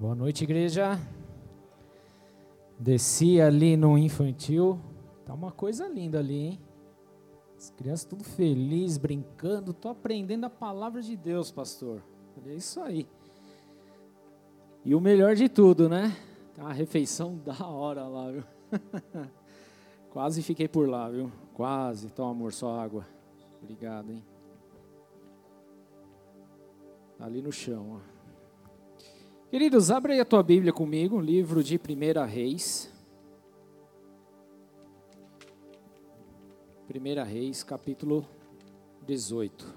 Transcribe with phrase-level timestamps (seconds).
[0.00, 0.98] Boa noite, igreja.
[2.78, 4.80] Desci ali no infantil.
[5.26, 6.60] Tá uma coisa linda ali, hein?
[7.54, 9.74] As crianças tudo felizes, brincando.
[9.74, 12.02] Tô aprendendo a palavra de Deus, pastor.
[12.46, 13.06] É isso aí.
[14.86, 16.16] E o melhor de tudo, né?
[16.56, 18.44] Tá uma refeição da hora lá, viu?
[20.08, 21.30] Quase fiquei por lá, viu?
[21.52, 22.08] Quase.
[22.08, 23.06] Toma, amor, só água.
[23.62, 24.24] Obrigado, hein?
[27.18, 28.09] Ali no chão, ó.
[29.50, 32.88] Queridos, abre aí a tua Bíblia comigo, livro de 1 Reis.
[36.88, 38.24] 1 Reis, capítulo
[39.04, 39.74] 18.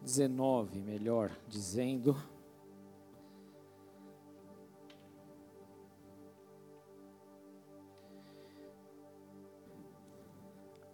[0.00, 2.16] Dezenove, melhor dizendo.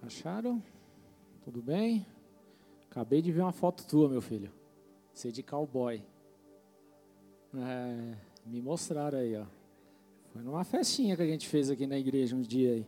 [0.03, 0.61] Acharam?
[1.45, 2.05] Tudo bem?
[2.97, 4.51] Acabei de ver uma foto tua, meu filho.
[5.13, 6.03] Você de cowboy.
[7.55, 8.15] É,
[8.47, 9.45] me mostraram aí, ó.
[10.33, 12.87] Foi numa festinha que a gente fez aqui na igreja um dia aí.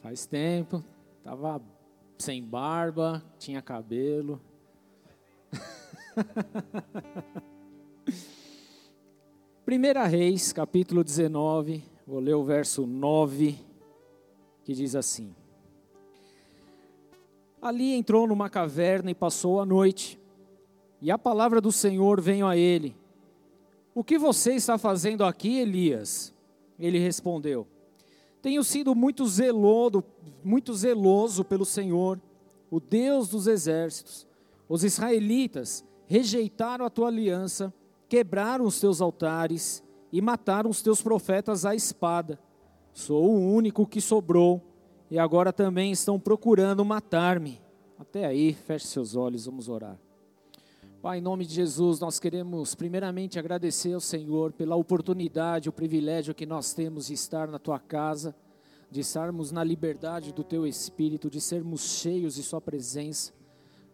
[0.00, 0.82] Faz tempo.
[1.22, 1.60] Tava
[2.18, 4.40] sem barba, tinha cabelo.
[9.66, 13.58] Primeira Reis, capítulo 19, vou ler o verso 9,
[14.64, 15.36] que diz assim:
[17.66, 20.20] Ali entrou numa caverna e passou a noite.
[21.02, 22.96] E a palavra do Senhor veio a ele:
[23.92, 26.32] O que você está fazendo aqui, Elias?
[26.78, 27.66] Ele respondeu:
[28.40, 30.04] Tenho sido muito zeloso,
[30.44, 32.20] muito zeloso pelo Senhor,
[32.70, 34.28] o Deus dos exércitos.
[34.68, 37.74] Os israelitas rejeitaram a tua aliança,
[38.08, 42.38] quebraram os teus altares e mataram os teus profetas à espada.
[42.92, 44.62] Sou o único que sobrou
[45.10, 47.60] e agora também estão procurando matar-me.
[47.98, 49.98] Até aí, feche seus olhos, vamos orar.
[51.00, 56.34] Pai, em nome de Jesus, nós queremos primeiramente agradecer ao Senhor pela oportunidade, o privilégio
[56.34, 58.34] que nós temos de estar na tua casa,
[58.90, 63.32] de estarmos na liberdade do teu espírito, de sermos cheios de sua presença.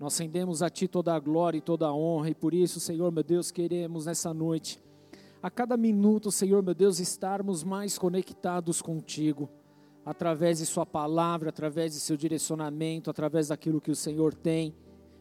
[0.01, 3.13] Nós rendemos a ti toda a glória e toda a honra, e por isso, Senhor,
[3.13, 4.83] meu Deus, queremos nessa noite,
[5.43, 9.51] a cada minuto, Senhor, meu Deus, estarmos mais conectados contigo
[10.05, 14.75] através de Sua palavra, através de seu direcionamento, através daquilo que o Senhor tem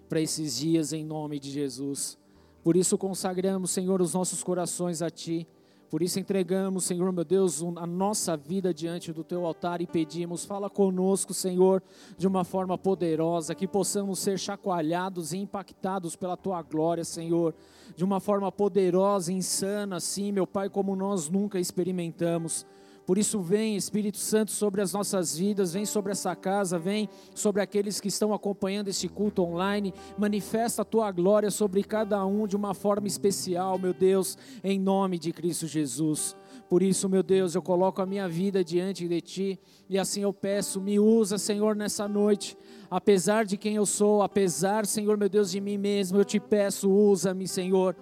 [0.10, 2.18] para esses dias, em nome de Jesus.
[2.64, 5.48] Por isso consagramos, Senhor, os nossos corações a Ti.
[5.90, 10.46] Por isso entregamos, Senhor, meu Deus, a nossa vida diante do Teu altar e pedimos,
[10.46, 11.84] fala conosco, Senhor,
[12.18, 17.54] de uma forma poderosa, que possamos ser chacoalhados e impactados pela Tua glória, Senhor,
[17.94, 22.66] de uma forma poderosa, insana, assim, meu Pai, como nós nunca experimentamos.
[23.12, 27.62] Por isso, vem Espírito Santo sobre as nossas vidas, vem sobre essa casa, vem sobre
[27.62, 29.94] aqueles que estão acompanhando este culto online.
[30.18, 35.20] Manifesta a tua glória sobre cada um de uma forma especial, meu Deus, em nome
[35.20, 36.38] de Cristo Jesus.
[36.70, 40.32] Por isso, meu Deus, eu coloco a minha vida diante de Ti e assim eu
[40.32, 42.58] peço, me usa, Senhor, nessa noite.
[42.90, 46.90] Apesar de quem eu sou, apesar, Senhor, meu Deus, de mim mesmo, eu te peço,
[46.90, 47.94] usa-me, Senhor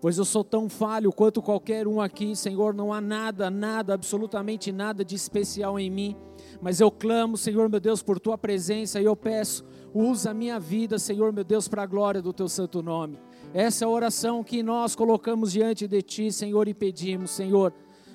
[0.00, 4.70] pois eu sou tão falho quanto qualquer um aqui, Senhor, não há nada, nada, absolutamente
[4.70, 6.16] nada de especial em mim,
[6.60, 10.58] mas eu clamo, Senhor meu Deus, por tua presença e eu peço, usa a minha
[10.60, 13.18] vida, Senhor meu Deus, para a glória do teu santo nome.
[13.52, 17.72] Essa é a oração que nós colocamos diante de ti, Senhor, e pedimos, Senhor,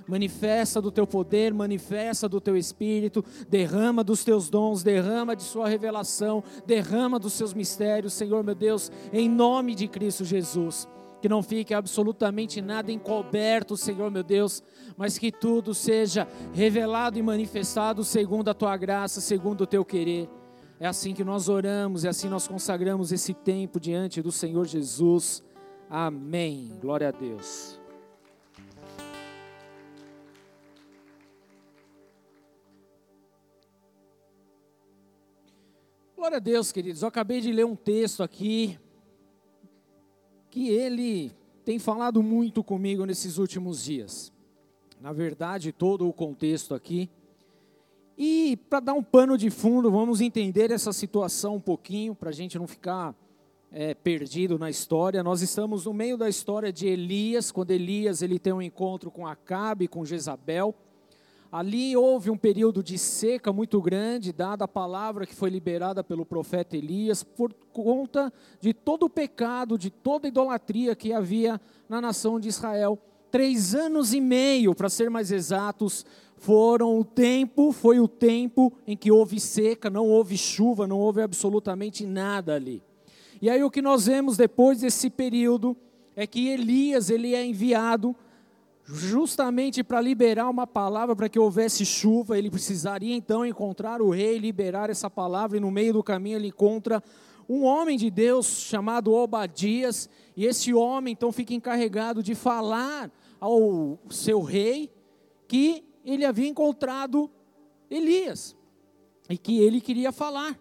[0.07, 5.67] manifesta do teu poder, manifesta do teu espírito, derrama dos teus dons, derrama de sua
[5.67, 10.87] revelação, derrama dos seus mistérios, Senhor meu Deus, em nome de Cristo Jesus
[11.23, 14.61] que não fique absolutamente nada encoberto, Senhor meu Deus,
[14.97, 20.29] mas que tudo seja revelado e manifestado segundo a tua graça, segundo o teu querer.
[20.81, 25.41] É assim que nós oramos, é assim nós consagramos esse tempo diante do Senhor Jesus.
[25.89, 26.77] Amém.
[26.81, 27.79] Glória a Deus.
[36.17, 37.01] Glória a Deus, queridos.
[37.01, 38.77] Eu acabei de ler um texto aqui
[40.53, 41.31] que ele
[41.65, 44.31] tem falado muito comigo nesses últimos dias.
[45.01, 47.09] Na verdade, todo o contexto aqui.
[48.15, 52.31] E para dar um pano de fundo, vamos entender essa situação um pouquinho, para a
[52.31, 53.15] gente não ficar
[53.71, 55.23] é, perdido na história.
[55.23, 59.25] Nós estamos no meio da história de Elias, quando Elias ele tem um encontro com
[59.25, 60.75] Acabe, com Jezabel.
[61.53, 66.25] Ali houve um período de seca muito grande, dada a palavra que foi liberada pelo
[66.25, 72.01] profeta Elias, por conta de todo o pecado, de toda a idolatria que havia na
[72.01, 72.97] nação de Israel.
[73.29, 76.03] Três anos e meio, para ser mais exatos,
[76.37, 81.21] foram o tempo, foi o tempo em que houve seca, não houve chuva, não houve
[81.21, 82.81] absolutamente nada ali.
[83.39, 85.77] E aí o que nós vemos depois desse período
[86.15, 88.15] é que Elias ele é enviado
[88.85, 94.37] justamente para liberar uma palavra para que houvesse chuva, ele precisaria então encontrar o rei,
[94.37, 97.01] liberar essa palavra, e no meio do caminho ele encontra
[97.47, 103.99] um homem de Deus chamado Obadias, e esse homem então fica encarregado de falar ao
[104.09, 104.91] seu rei
[105.47, 107.29] que ele havia encontrado
[107.89, 108.55] Elias
[109.29, 110.57] e que ele queria falar.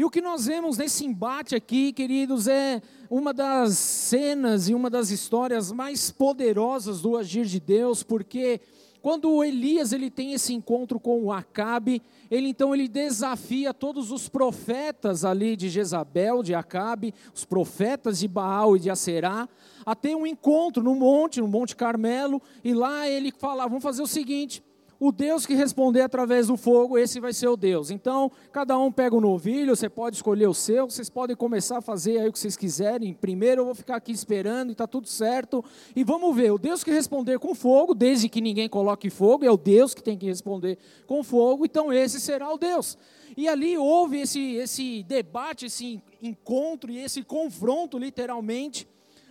[0.00, 2.80] E o que nós vemos nesse embate aqui, queridos, é
[3.10, 8.62] uma das cenas e uma das histórias mais poderosas do agir de Deus, porque
[9.02, 12.00] quando Elias ele tem esse encontro com o Acabe,
[12.30, 18.26] ele então ele desafia todos os profetas ali de Jezabel, de Acabe, os profetas de
[18.26, 19.46] Baal e de Aserá,
[19.84, 24.00] a ter um encontro no monte, no Monte Carmelo, e lá ele fala: vamos fazer
[24.00, 24.64] o seguinte,
[25.00, 27.90] o Deus que responder através do fogo, esse vai ser o Deus.
[27.90, 31.80] Então, cada um pega um novilho, você pode escolher o seu, vocês podem começar a
[31.80, 33.14] fazer aí o que vocês quiserem.
[33.14, 35.64] Primeiro eu vou ficar aqui esperando e está tudo certo.
[35.96, 39.50] E vamos ver, o Deus que responder com fogo, desde que ninguém coloque fogo, é
[39.50, 40.76] o Deus que tem que responder
[41.06, 42.98] com fogo, então esse será o Deus.
[43.34, 48.86] E ali houve esse, esse debate, esse encontro e esse confronto, literalmente.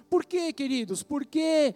[0.10, 1.04] Por quê, queridos?
[1.04, 1.76] Porque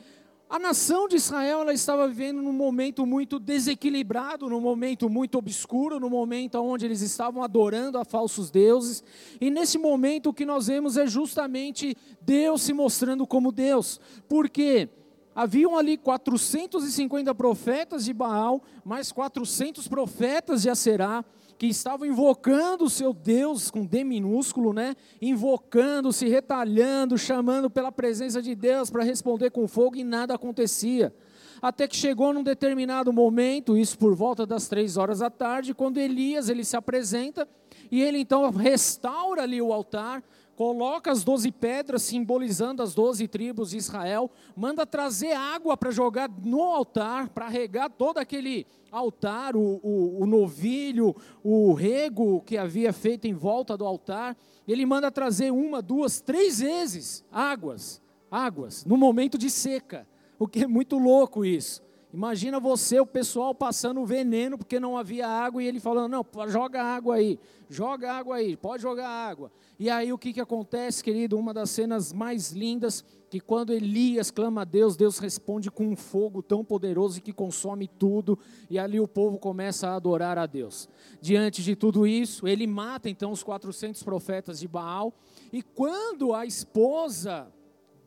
[0.54, 6.00] a nação de Israel ela estava vivendo num momento muito desequilibrado, num momento muito obscuro,
[6.00, 9.04] num momento onde eles estavam adorando a falsos deuses.
[9.42, 14.00] E nesse momento o que nós vemos é justamente Deus se mostrando como Deus.
[14.30, 14.90] Porque
[15.34, 21.26] haviam ali 450 profetas de Baal, mais 400 profetas de Aserá
[21.58, 24.96] que estavam invocando o seu Deus com D minúsculo, né?
[25.22, 31.14] Invocando, se retalhando, chamando pela presença de Deus para responder com fogo e nada acontecia.
[31.62, 35.98] Até que chegou num determinado momento, isso por volta das três horas da tarde, quando
[35.98, 37.48] Elias ele se apresenta
[37.90, 40.22] e ele então restaura ali o altar,
[40.64, 46.30] coloca as doze pedras simbolizando as doze tribos de Israel, manda trazer água para jogar
[46.42, 51.14] no altar, para regar todo aquele altar, o, o, o, novilho,
[51.44, 54.38] o rego que havia feito em volta do altar.
[54.66, 58.02] Ele manda trazer uma, duas, três vezes águas,
[58.32, 60.08] águas, no momento de seca,
[60.40, 61.84] o que é muito louco isso.
[62.14, 66.84] Imagina você, o pessoal passando veneno porque não havia água e ele falando: não, joga
[66.84, 69.52] água aí, joga água aí, pode jogar água.
[69.80, 71.36] E aí o que, que acontece, querido?
[71.36, 75.96] Uma das cenas mais lindas, que quando Elias clama a Deus, Deus responde com um
[75.96, 78.38] fogo tão poderoso que consome tudo,
[78.70, 80.88] e ali o povo começa a adorar a Deus.
[81.20, 85.12] Diante de tudo isso, ele mata então os 400 profetas de Baal,
[85.52, 87.52] e quando a esposa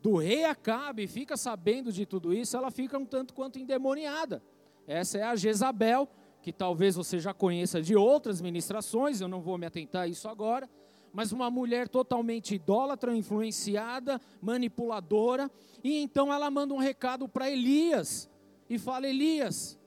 [0.01, 4.41] do rei Acabe fica sabendo de tudo isso, ela fica um tanto quanto endemoniada.
[4.87, 6.07] Essa é a Jezabel,
[6.41, 10.29] que talvez você já conheça de outras ministrações, eu não vou me atentar a isso
[10.29, 10.69] agora,
[11.11, 15.51] mas uma mulher totalmente idólatra, influenciada, manipuladora,
[15.83, 18.29] e então ela manda um recado para Elias
[18.69, 19.77] e fala: Elias,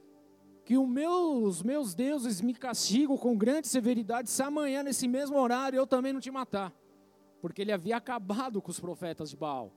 [0.65, 5.77] que meu, os meus deuses me castigam com grande severidade se amanhã, nesse mesmo horário,
[5.77, 6.73] eu também não te matar,
[7.41, 9.73] porque ele havia acabado com os profetas de Baal.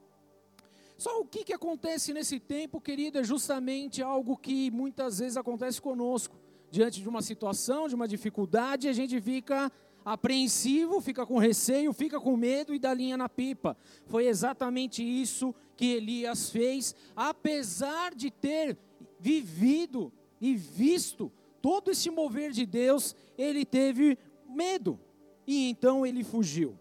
[0.96, 5.80] Só o que, que acontece nesse tempo, querido, é justamente algo que muitas vezes acontece
[5.80, 6.36] conosco.
[6.70, 9.70] Diante de uma situação, de uma dificuldade, a gente fica
[10.04, 13.76] apreensivo, fica com receio, fica com medo e dá linha na pipa.
[14.06, 18.76] Foi exatamente isso que Elias fez, apesar de ter
[19.18, 21.32] vivido e visto
[21.62, 25.00] todo esse mover de Deus, ele teve medo
[25.46, 26.78] e então ele fugiu.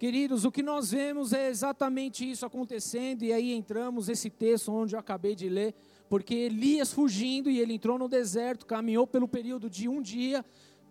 [0.00, 4.96] Queridos, o que nós vemos é exatamente isso acontecendo, e aí entramos nesse texto onde
[4.96, 5.74] eu acabei de ler,
[6.08, 10.42] porque Elias fugindo, e ele entrou no deserto, caminhou pelo período de um dia,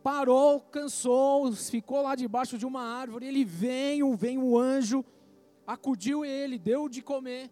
[0.03, 5.03] parou, cansou, ficou lá debaixo de uma árvore, ele veio, vem um anjo,
[5.65, 7.49] acudiu ele, deu de comer.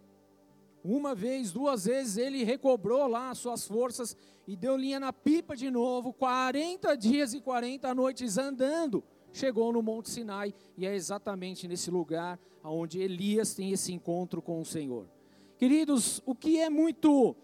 [0.83, 4.15] Uma vez, duas vezes, ele recobrou lá as suas forças
[4.47, 9.03] e deu linha na pipa de novo, 40 dias e 40 noites andando
[9.37, 14.59] chegou no Monte Sinai e é exatamente nesse lugar onde Elias tem esse encontro com
[14.59, 15.07] o Senhor.
[15.57, 17.35] Queridos, o que é muito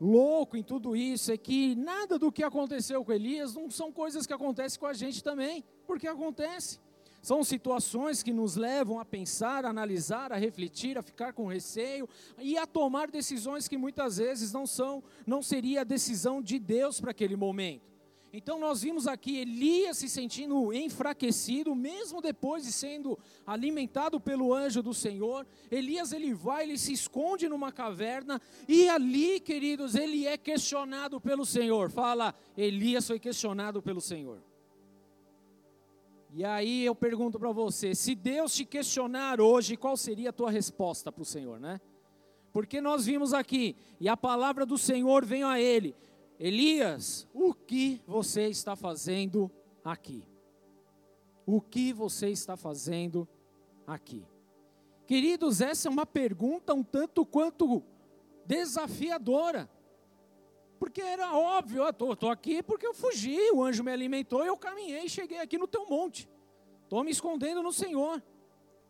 [0.00, 4.26] louco em tudo isso é que nada do que aconteceu com Elias não são coisas
[4.26, 6.80] que acontecem com a gente também, porque acontece.
[7.22, 12.08] São situações que nos levam a pensar, a analisar, a refletir, a ficar com receio
[12.40, 17.00] e a tomar decisões que muitas vezes não são, não seria a decisão de Deus
[17.00, 17.91] para aquele momento.
[18.34, 24.82] Então nós vimos aqui Elias se sentindo enfraquecido, mesmo depois de sendo alimentado pelo anjo
[24.82, 25.46] do Senhor.
[25.70, 31.44] Elias ele vai, ele se esconde numa caverna e ali, queridos, ele é questionado pelo
[31.44, 31.90] Senhor.
[31.90, 34.42] Fala, Elias foi questionado pelo Senhor.
[36.34, 40.50] E aí eu pergunto para você, se Deus te questionar hoje, qual seria a tua
[40.50, 41.78] resposta para o Senhor, né?
[42.50, 45.94] Porque nós vimos aqui, e a palavra do Senhor veio a ele:
[46.44, 49.48] Elias, o que você está fazendo
[49.84, 50.26] aqui?
[51.46, 53.28] O que você está fazendo
[53.86, 54.26] aqui?
[55.06, 57.84] Queridos, essa é uma pergunta um tanto quanto
[58.44, 59.70] desafiadora.
[60.80, 65.08] Porque era óbvio, estou aqui porque eu fugi, o anjo me alimentou, eu caminhei e
[65.08, 66.28] cheguei aqui no teu monte.
[66.82, 68.20] Estou me escondendo no Senhor.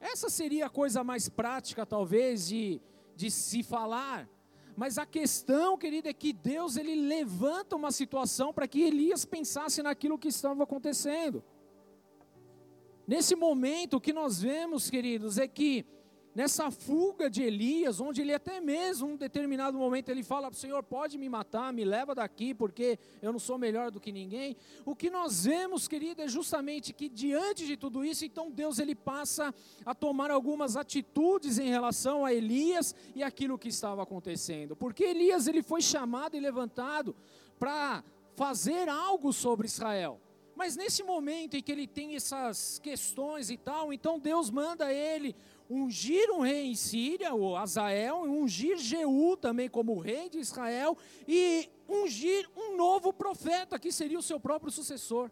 [0.00, 2.80] Essa seria a coisa mais prática, talvez, de,
[3.14, 4.26] de se falar.
[4.76, 9.82] Mas a questão, querido, é que Deus ele levanta uma situação para que Elias pensasse
[9.82, 11.44] naquilo que estava acontecendo.
[13.06, 15.84] Nesse momento, o que nós vemos, queridos, é que
[16.34, 20.56] nessa fuga de Elias, onde ele até mesmo, em um determinado momento, ele fala para
[20.56, 24.12] o Senhor: pode me matar, me leva daqui, porque eu não sou melhor do que
[24.12, 24.56] ninguém.
[24.84, 28.94] O que nós vemos, querido, é justamente que diante de tudo isso, então Deus ele
[28.94, 35.04] passa a tomar algumas atitudes em relação a Elias e aquilo que estava acontecendo, porque
[35.04, 37.14] Elias ele foi chamado e levantado
[37.58, 38.02] para
[38.34, 40.20] fazer algo sobre Israel.
[40.54, 45.34] Mas nesse momento em que ele tem essas questões e tal, então Deus manda ele
[45.72, 51.68] ungir um rei em Síria, o Azael, ungir Jeú também como rei de Israel e
[51.88, 55.30] ungir um novo profeta que seria o seu próprio sucessor.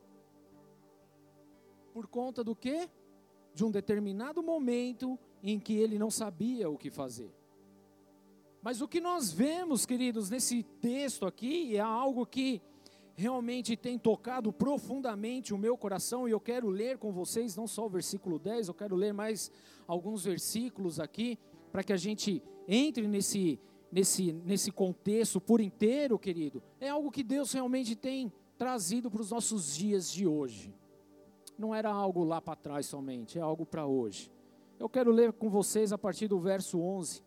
[1.92, 2.88] Por conta do quê?
[3.52, 7.34] De um determinado momento em que ele não sabia o que fazer.
[8.62, 12.62] Mas o que nós vemos, queridos, nesse texto aqui é algo que
[13.16, 17.86] realmente tem tocado profundamente o meu coração e eu quero ler com vocês não só
[17.86, 19.50] o versículo 10, eu quero ler mais
[19.86, 21.38] alguns versículos aqui
[21.70, 23.58] para que a gente entre nesse
[23.92, 26.62] nesse nesse contexto por inteiro, querido.
[26.80, 30.74] É algo que Deus realmente tem trazido para os nossos dias de hoje.
[31.58, 34.30] Não era algo lá para trás somente, é algo para hoje.
[34.78, 37.22] Eu quero ler com vocês a partir do verso 11,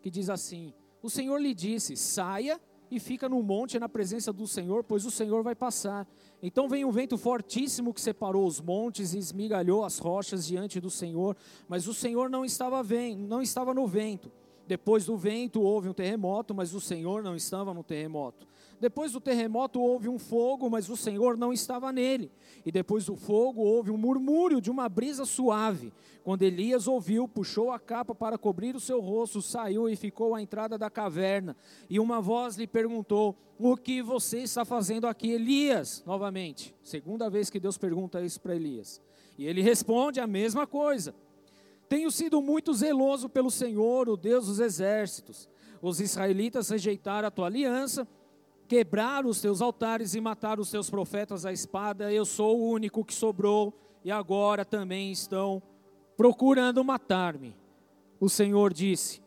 [0.00, 2.60] que diz assim: O Senhor lhe disse: Saia
[2.92, 6.06] e fica no monte na presença do Senhor, pois o Senhor vai passar.
[6.42, 10.90] Então veio um vento fortíssimo que separou os montes e esmigalhou as rochas diante do
[10.90, 11.34] Senhor,
[11.66, 14.30] mas o Senhor não estava vendo, não estava no vento.
[14.66, 18.46] Depois do vento houve um terremoto, mas o Senhor não estava no terremoto.
[18.82, 22.32] Depois do terremoto houve um fogo, mas o Senhor não estava nele.
[22.66, 25.92] E depois do fogo houve um murmúrio de uma brisa suave.
[26.24, 30.42] Quando Elias ouviu, puxou a capa para cobrir o seu rosto, saiu e ficou à
[30.42, 31.56] entrada da caverna.
[31.88, 36.02] E uma voz lhe perguntou: O que você está fazendo aqui, Elias?
[36.04, 39.00] Novamente, segunda vez que Deus pergunta isso para Elias.
[39.38, 41.14] E ele responde a mesma coisa.
[41.88, 45.48] Tenho sido muito zeloso pelo Senhor, o Deus dos exércitos.
[45.80, 48.08] Os israelitas rejeitaram a tua aliança
[48.72, 52.10] quebrar os teus altares e matar os teus profetas à espada.
[52.10, 55.62] Eu sou o único que sobrou e agora também estão
[56.16, 57.54] procurando matar-me.
[58.18, 59.22] O Senhor disse: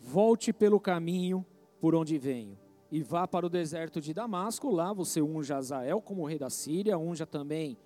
[0.00, 1.44] Volte pelo caminho
[1.80, 2.56] por onde venho
[2.88, 4.70] e vá para o deserto de Damasco.
[4.70, 7.76] Lá você unja Azael como rei da Síria, unja também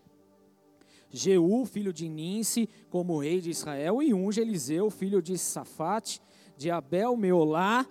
[1.09, 6.21] Jeú, filho de Ninse, como rei de Israel, e unja Eliseu, filho de Safate,
[6.59, 7.87] de Abel Meolá,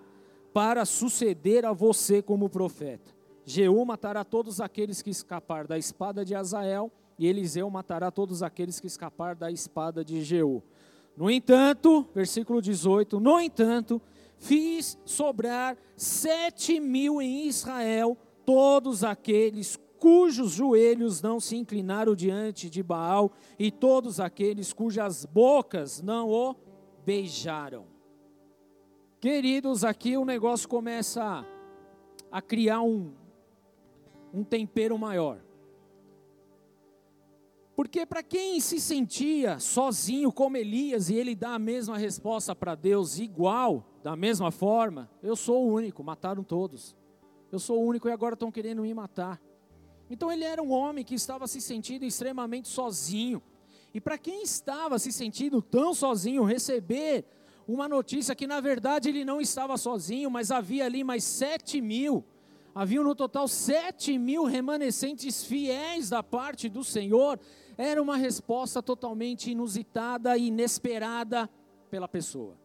[0.54, 3.14] para suceder a você como profeta.
[3.46, 8.80] Jeú matará todos aqueles que escapar da espada de Azael, e Eliseu matará todos aqueles
[8.80, 10.64] que escapar da espada de Jeú.
[11.18, 14.02] No entanto, versículo 18: No entanto,
[14.38, 22.82] fiz sobrar sete mil em Israel, todos aqueles cujos joelhos não se inclinaram diante de
[22.82, 26.56] Baal, e todos aqueles cujas bocas não o
[27.06, 27.89] beijaram.
[29.20, 31.46] Queridos, aqui o negócio começa
[32.32, 33.12] a, criar um,
[34.34, 35.42] um tempero maior.
[37.76, 42.76] Porque para quem se sentia sozinho como Elias e ele dá a mesma resposta para
[42.76, 46.96] Deus igual, da mesma forma, eu sou o único, mataram todos.
[47.52, 49.42] Eu sou o único e agora estão querendo me matar.
[50.10, 53.44] Então ele era um homem que estava se sentindo extremamente sozinho.
[53.94, 57.26] E para quem estava se sentindo tão sozinho, receber
[57.74, 62.26] uma notícia que na verdade ele não estava sozinho, mas havia ali mais sete mil.
[62.74, 67.40] Havia no total sete mil remanescentes fiéis da parte do Senhor.
[67.78, 71.48] Era uma resposta totalmente inusitada e inesperada
[71.92, 72.58] pela pessoa.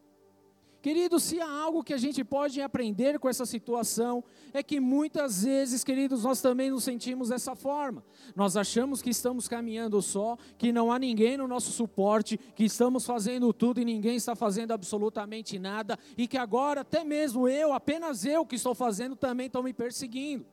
[0.85, 4.23] Queridos, se há algo que a gente pode aprender com essa situação,
[4.53, 8.05] é que muitas vezes, queridos, nós também nos sentimos dessa forma.
[8.37, 13.07] Nós achamos que estamos caminhando só, que não há ninguém no nosso suporte, que estamos
[13.07, 18.27] fazendo tudo e ninguém está fazendo absolutamente nada, e que agora até mesmo eu, apenas
[18.27, 20.45] eu que estou fazendo, também estão me perseguindo.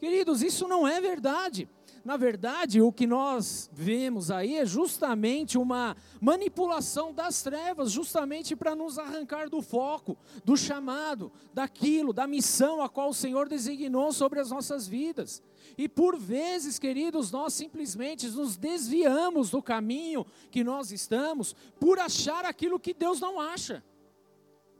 [0.00, 1.68] Queridos, isso não é verdade.
[2.06, 8.76] Na verdade, o que nós vemos aí é justamente uma manipulação das trevas, justamente para
[8.76, 14.38] nos arrancar do foco, do chamado, daquilo, da missão a qual o Senhor designou sobre
[14.38, 15.42] as nossas vidas.
[15.76, 22.44] E por vezes, queridos, nós simplesmente nos desviamos do caminho que nós estamos por achar
[22.44, 23.82] aquilo que Deus não acha.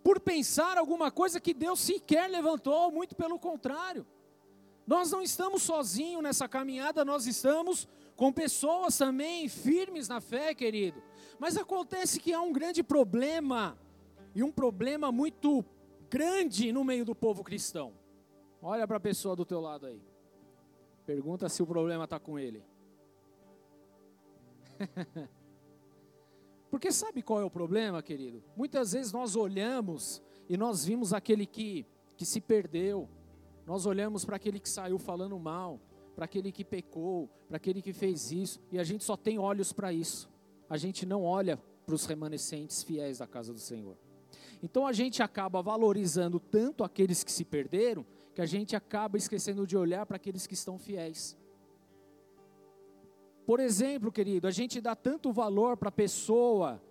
[0.04, 4.06] Por pensar alguma coisa que Deus sequer levantou, muito pelo contrário.
[4.87, 11.02] Nós não estamos sozinhos nessa caminhada, nós estamos com pessoas também firmes na fé, querido.
[11.38, 13.76] Mas acontece que há um grande problema,
[14.35, 15.64] e um problema muito
[16.09, 17.93] grande no meio do povo cristão.
[18.62, 20.00] Olha para a pessoa do teu lado aí.
[21.05, 22.62] Pergunta se o problema está com ele.
[26.71, 28.43] Porque sabe qual é o problema, querido?
[28.57, 33.09] Muitas vezes nós olhamos e nós vimos aquele que, que se perdeu,
[33.67, 35.81] nós olhamos para aquele que saiu falando mal,
[36.15, 39.73] para aquele que pecou, para aquele que fez isso, e a gente só tem olhos
[39.73, 40.31] para isso.
[40.71, 43.99] A gente não olha para os remanescentes fiéis da casa do Senhor.
[44.63, 49.67] Então a gente acaba valorizando tanto aqueles que se perderam, que a gente acaba esquecendo
[49.67, 51.37] de olhar para aqueles que estão fiéis.
[53.45, 56.83] Por exemplo, querido, a gente dá tanto valor para a pessoa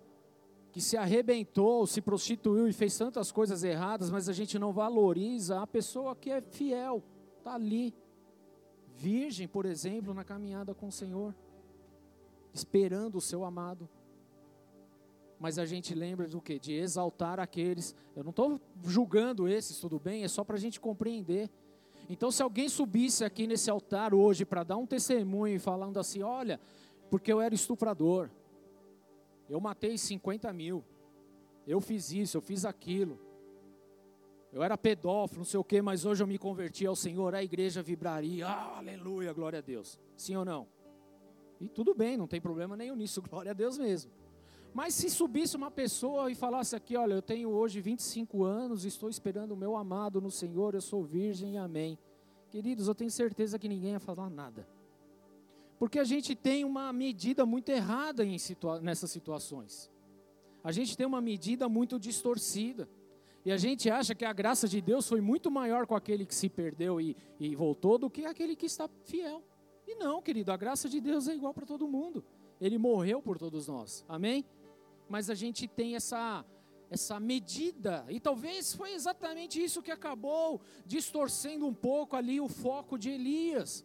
[0.75, 5.62] que se arrebentou, se prostituiu e fez tantas coisas erradas, mas a gente não valoriza
[5.62, 7.01] a pessoa que é fiel,
[7.38, 7.96] está ali,
[8.94, 11.34] virgem, por exemplo, na caminhada com o Senhor,
[12.53, 13.88] esperando o seu amado.
[15.39, 16.60] Mas a gente lembra do que?
[16.60, 17.96] De exaltar aqueles.
[18.13, 21.50] Eu não estou julgando esses, tudo bem, é só para a gente compreender.
[22.10, 26.60] Então, se alguém subisse aqui nesse altar hoje para dar um testemunho falando assim: olha,
[27.10, 28.29] porque eu era estuprador,
[29.49, 30.83] eu matei 50 mil.
[31.67, 33.19] Eu fiz isso, eu fiz aquilo.
[34.51, 37.43] Eu era pedófilo, não sei o quê, mas hoje eu me converti ao Senhor, a
[37.43, 38.47] igreja vibraria.
[38.47, 39.99] Ah, aleluia, glória a Deus.
[40.15, 40.67] Sim ou não?
[41.59, 44.11] E tudo bem, não tem problema nenhum nisso, glória a Deus mesmo.
[44.73, 49.09] Mas se subisse uma pessoa e falasse aqui, olha, eu tenho hoje 25 anos, estou
[49.09, 51.98] esperando o meu amado no Senhor, eu sou virgem, amém.
[52.50, 54.67] Queridos, eu tenho certeza que ninguém ia falar nada.
[55.77, 59.92] Porque a gente tem uma medida muito errada situa nessas situações.
[60.64, 62.90] A gente tem uma medida muito distorcida.
[63.44, 66.33] E a gente acha que a graça de Deus foi muito maior com aquele que
[66.33, 69.44] se perdeu e, e voltou do que aquele que está fiel.
[69.88, 72.25] E não, querido, a graça de Deus é igual para todo mundo.
[72.59, 74.03] Ele morreu por todos nós.
[74.07, 74.44] Amém?
[75.07, 76.44] Mas a gente tem essa
[76.90, 78.05] essa medida.
[78.09, 83.83] E talvez foi exatamente isso que acabou distorcendo um pouco ali o foco de Elias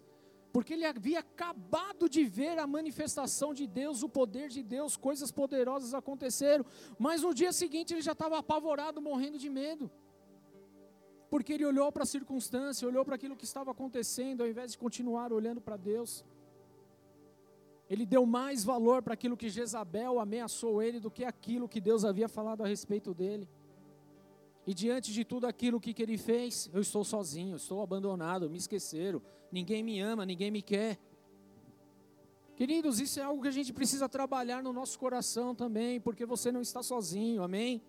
[0.52, 5.30] porque ele havia acabado de ver a manifestação de Deus, o poder de Deus, coisas
[5.30, 6.64] poderosas aconteceram,
[6.98, 9.90] mas no dia seguinte ele já estava apavorado, morrendo de medo.
[11.28, 14.78] Porque ele olhou para a circunstância, olhou para aquilo que estava acontecendo, ao invés de
[14.78, 16.24] continuar olhando para Deus.
[17.88, 22.04] Ele deu mais valor para aquilo que Jezabel ameaçou ele do que aquilo que Deus
[22.04, 23.48] havia falado a respeito dele.
[24.70, 28.56] E diante de tudo aquilo que, que ele fez, eu estou sozinho, estou abandonado, me
[28.56, 30.96] esqueceram, ninguém me ama, ninguém me quer.
[32.54, 36.52] Queridos, isso é algo que a gente precisa trabalhar no nosso coração também, porque você
[36.52, 37.83] não está sozinho, amém?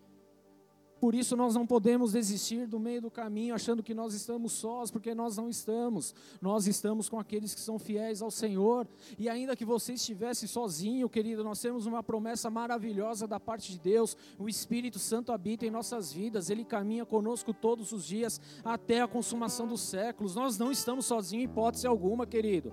[1.01, 4.91] Por isso nós não podemos desistir do meio do caminho achando que nós estamos sós,
[4.91, 6.13] porque nós não estamos.
[6.39, 8.87] Nós estamos com aqueles que são fiéis ao Senhor.
[9.17, 13.79] E ainda que você estivesse sozinho, querido, nós temos uma promessa maravilhosa da parte de
[13.79, 14.15] Deus.
[14.37, 19.07] O Espírito Santo habita em nossas vidas, ele caminha conosco todos os dias até a
[19.07, 20.35] consumação dos séculos.
[20.35, 22.71] Nós não estamos sozinhos em hipótese alguma, querido.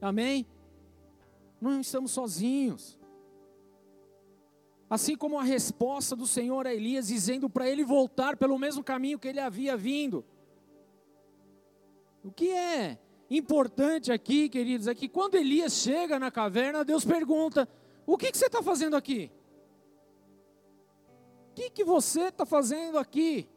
[0.00, 0.46] Amém?
[1.60, 2.99] Não estamos sozinhos.
[4.90, 9.20] Assim como a resposta do Senhor a Elias, dizendo para ele voltar pelo mesmo caminho
[9.20, 10.24] que ele havia vindo.
[12.24, 12.98] O que é
[13.30, 17.68] importante aqui, queridos, é que quando Elias chega na caverna, Deus pergunta:
[18.04, 19.30] O que, que você está fazendo aqui?
[21.52, 23.48] O que, que você está fazendo aqui?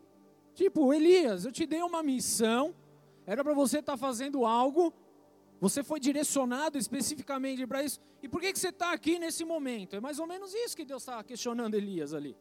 [0.54, 2.76] Tipo, Elias, eu te dei uma missão,
[3.26, 4.94] era para você estar tá fazendo algo,
[5.64, 7.98] você foi direcionado especificamente para isso.
[8.22, 9.96] E por que, que você está aqui nesse momento?
[9.96, 12.36] É mais ou menos isso que Deus está questionando Elias ali.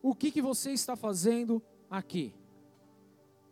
[0.00, 2.34] O que, que você está fazendo aqui?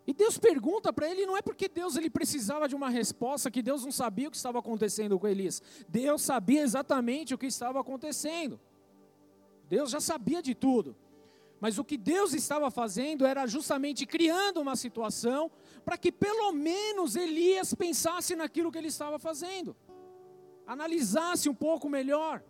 [0.07, 3.61] E Deus pergunta para ele, não é porque Deus ele precisava de uma resposta, que
[3.61, 5.63] Deus não sabia o que estava acontecendo com Elias.
[5.87, 8.59] Deus sabia exatamente o que estava acontecendo.
[9.69, 10.97] Deus já sabia de tudo.
[11.61, 15.51] Mas o que Deus estava fazendo era justamente criando uma situação
[15.85, 19.77] para que pelo menos Elias pensasse naquilo que ele estava fazendo,
[20.67, 22.43] analisasse um pouco melhor.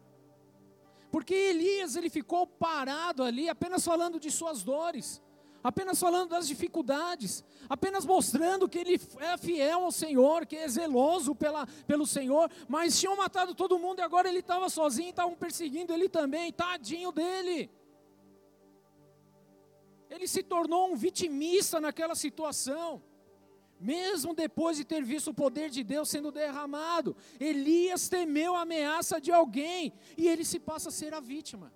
[1.10, 5.22] Porque Elias ele ficou parado ali apenas falando de suas dores.
[5.62, 11.34] apenas falando das dificuldades, apenas mostrando que ele é fiel ao Senhor, que é zeloso
[11.34, 15.92] pela, pelo Senhor, mas tinham matado todo mundo e agora ele estava sozinho, estavam perseguindo
[15.92, 17.70] ele também, tadinho dele.
[20.10, 23.02] Ele se tornou um vitimista naquela situação.
[23.82, 29.20] Mesmo depois de ter visto o poder de Deus sendo derramado, Elias temeu a ameaça
[29.20, 31.72] de alguém e ele se passa a ser a vítima.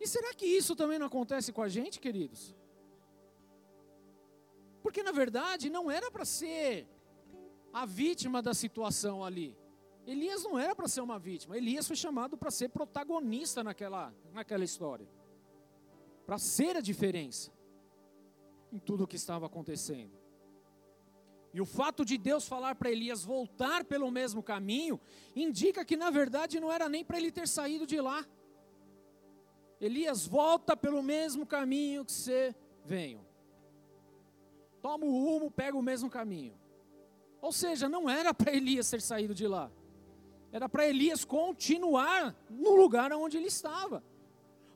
[0.00, 2.52] E será que isso também não acontece com a gente, queridos?
[4.82, 6.88] Porque na verdade não era para ser
[7.72, 9.56] a vítima da situação ali.
[10.04, 11.56] Elias não era para ser uma vítima.
[11.56, 15.08] Elias foi chamado para ser protagonista naquela, naquela história.
[16.26, 17.52] Para ser a diferença
[18.72, 20.23] em tudo o que estava acontecendo.
[21.54, 25.00] E o fato de Deus falar para Elias voltar pelo mesmo caminho,
[25.36, 28.26] indica que na verdade não era nem para ele ter saído de lá.
[29.80, 32.52] Elias, volta pelo mesmo caminho que você
[32.84, 33.24] veio.
[34.82, 36.58] Toma o rumo, pega o mesmo caminho.
[37.40, 39.70] Ou seja, não era para Elias ter saído de lá.
[40.50, 44.02] Era para Elias continuar no lugar onde ele estava.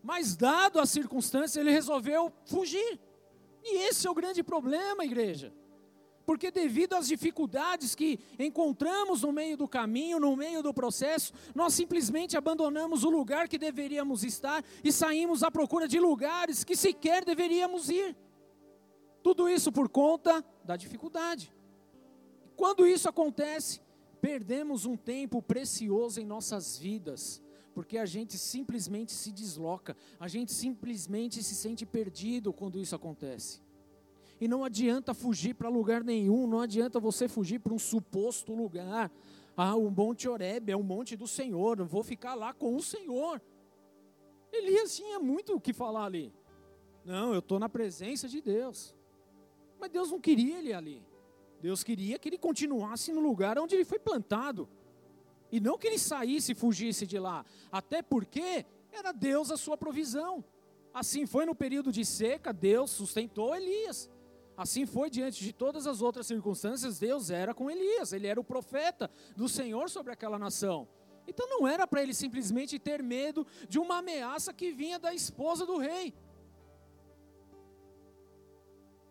[0.00, 3.00] Mas, dado a circunstância, ele resolveu fugir.
[3.64, 5.52] E esse é o grande problema, igreja
[6.28, 11.72] porque devido às dificuldades que encontramos no meio do caminho, no meio do processo, nós
[11.72, 17.24] simplesmente abandonamos o lugar que deveríamos estar e saímos à procura de lugares que sequer
[17.24, 18.14] deveríamos ir.
[19.22, 21.50] Tudo isso por conta da dificuldade.
[22.54, 23.80] Quando isso acontece,
[24.20, 30.52] perdemos um tempo precioso em nossas vidas, porque a gente simplesmente se desloca, a gente
[30.52, 33.66] simplesmente se sente perdido quando isso acontece.
[34.40, 39.10] E não adianta fugir para lugar nenhum, não adianta você fugir para um suposto lugar.
[39.56, 42.82] Ah, o Monte Oreb é o monte do Senhor, eu vou ficar lá com o
[42.82, 43.42] Senhor.
[44.52, 46.32] Elias tinha muito o que falar ali.
[47.04, 48.94] Não, eu estou na presença de Deus.
[49.80, 51.02] Mas Deus não queria ele ali.
[51.60, 54.68] Deus queria que ele continuasse no lugar onde ele foi plantado.
[55.50, 57.44] E não que ele saísse e fugisse de lá.
[57.72, 60.44] Até porque era Deus a sua provisão.
[60.92, 64.10] Assim foi no período de seca, Deus sustentou Elias.
[64.58, 68.42] Assim foi diante de todas as outras circunstâncias, Deus era com Elias, ele era o
[68.44, 70.88] profeta do Senhor sobre aquela nação.
[71.28, 75.64] Então não era para ele simplesmente ter medo de uma ameaça que vinha da esposa
[75.64, 76.12] do rei.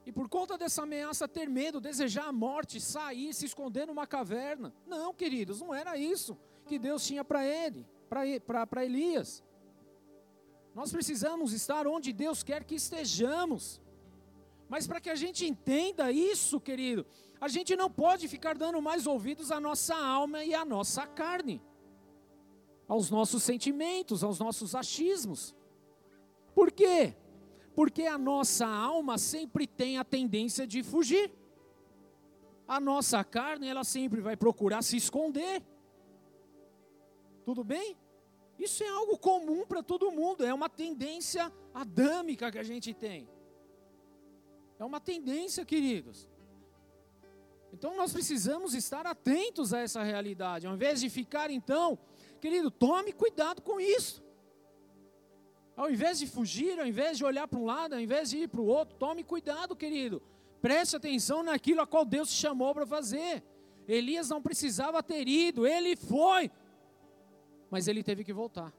[0.06, 4.74] E por conta dessa ameaça, ter medo, desejar a morte, sair, se esconder numa caverna.
[4.86, 9.42] Não, queridos, não era isso que Deus tinha para ele, para Elias.
[10.76, 13.80] Nós precisamos estar onde Deus quer que estejamos.
[14.70, 17.06] Mas para que a gente entenda isso, querido,
[17.40, 21.62] a gente não pode ficar dando mais ouvidos à nossa alma e à nossa carne,
[22.88, 25.56] aos nossos sentimentos, aos nossos achismos.
[26.54, 27.16] Por quê?
[27.76, 31.32] Porque a nossa alma sempre tem a tendência de fugir.
[32.68, 35.64] A nossa carne, ela sempre vai procurar se esconder.
[37.46, 37.96] Tudo bem?
[38.60, 43.30] Isso é algo comum para todo mundo, é uma tendência adâmica que a gente tem.
[44.80, 46.28] É uma tendência, queridos.
[47.74, 51.98] Então nós precisamos estar atentos a essa realidade, ao invés de ficar então,
[52.40, 54.24] querido, tome cuidado com isso.
[55.76, 58.48] Ao invés de fugir, ao invés de olhar para um lado, ao invés de ir
[58.48, 60.22] para o outro, tome cuidado, querido.
[60.60, 63.44] Preste atenção naquilo a qual Deus te chamou para fazer.
[63.88, 66.50] Elias não precisava ter ido, ele foi,
[67.70, 68.74] mas ele teve que voltar.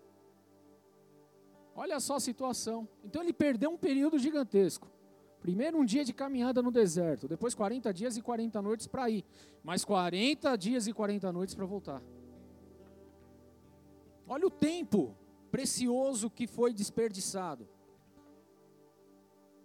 [1.74, 2.88] Olha só a situação.
[3.04, 4.90] Então ele perdeu um período gigantesco.
[5.40, 9.24] Primeiro um dia de caminhada no deserto, depois 40 dias e 40 noites para ir,
[9.62, 12.02] mais 40 dias e 40 noites para voltar.
[14.26, 15.16] Olha o tempo
[15.50, 17.66] precioso que foi desperdiçado.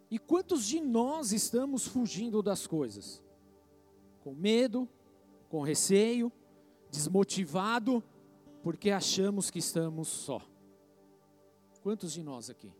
[0.09, 3.21] E quantos de nós estamos fugindo das coisas?
[4.23, 4.87] Com medo,
[5.49, 6.31] com receio,
[6.91, 8.03] desmotivado,
[8.61, 10.41] porque achamos que estamos só.
[11.81, 12.71] Quantos de nós aqui?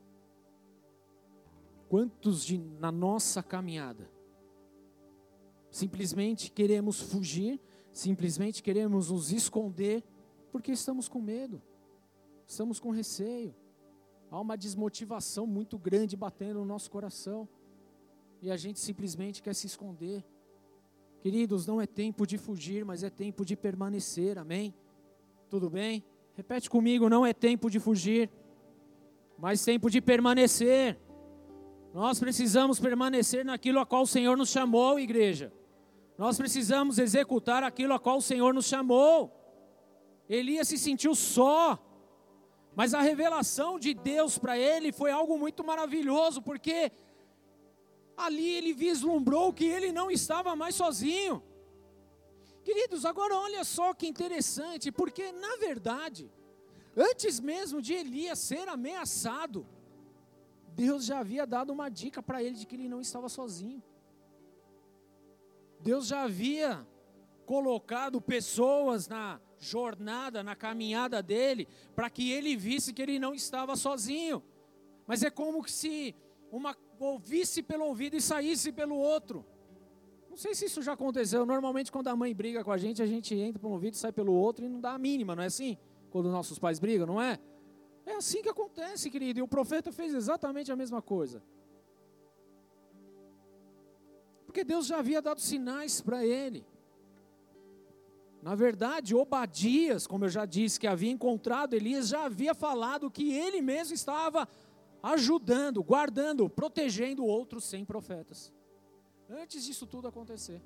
[1.94, 4.10] Quantos de, na nossa caminhada
[5.70, 10.04] simplesmente queremos fugir, simplesmente queremos nos esconder
[10.52, 11.62] porque estamos com medo,
[12.48, 13.54] estamos com receio.
[14.32, 17.48] Há uma desmotivação muito grande batendo no nosso coração
[18.42, 20.26] e a gente simplesmente quer se esconder.
[21.22, 24.74] Queridos, não é tempo de fugir, mas é tempo de permanecer, amém?
[25.48, 26.04] Tudo bem?
[26.34, 28.32] Repete comigo: não é tempo de fugir,
[29.38, 30.98] mas tempo de permanecer.
[31.94, 35.54] Nós precisamos permanecer naquilo a qual o Senhor nos chamou, igreja.
[36.18, 39.32] Nós precisamos executar aquilo a qual o Senhor nos chamou.
[40.28, 41.78] Elias se sentiu só.
[42.76, 46.92] Mas a revelação de Deus para ele foi algo muito maravilhoso, porque
[48.18, 51.44] ali ele vislumbrou que ele não estava mais sozinho.
[52.64, 56.32] Queridos, agora olha só que interessante, porque na verdade,
[56.98, 59.68] antes mesmo de Elias ser ameaçado,
[60.76, 63.82] Deus já havia dado uma dica para ele de que ele não estava sozinho.
[65.80, 66.88] Deus já havia
[67.46, 73.76] colocado pessoas na jornada, na caminhada dele, para que ele visse que ele não estava
[73.76, 74.44] sozinho.
[75.06, 76.16] Mas é como se
[76.52, 79.46] uma ouvisse pelo ouvido e saísse pelo outro.
[80.30, 81.46] Não sei se isso já aconteceu.
[81.46, 84.34] Normalmente, quando a mãe briga com a gente, a gente entra um ouvido, sai pelo
[84.34, 85.78] outro e não dá a mínima, não é assim?
[86.10, 87.40] Quando nossos pais brigam, não é?
[88.06, 89.40] É assim que acontece, querido.
[89.40, 91.42] E o profeta fez exatamente a mesma coisa.
[94.46, 96.66] Porque Deus já havia dado sinais para ele.
[98.42, 103.32] Na verdade, Obadias, como eu já disse, que havia encontrado Elias, já havia falado que
[103.34, 104.48] ele mesmo estava
[105.02, 108.54] ajudando, guardando, protegendo outros sem profetas
[109.30, 110.62] antes disso tudo acontecer.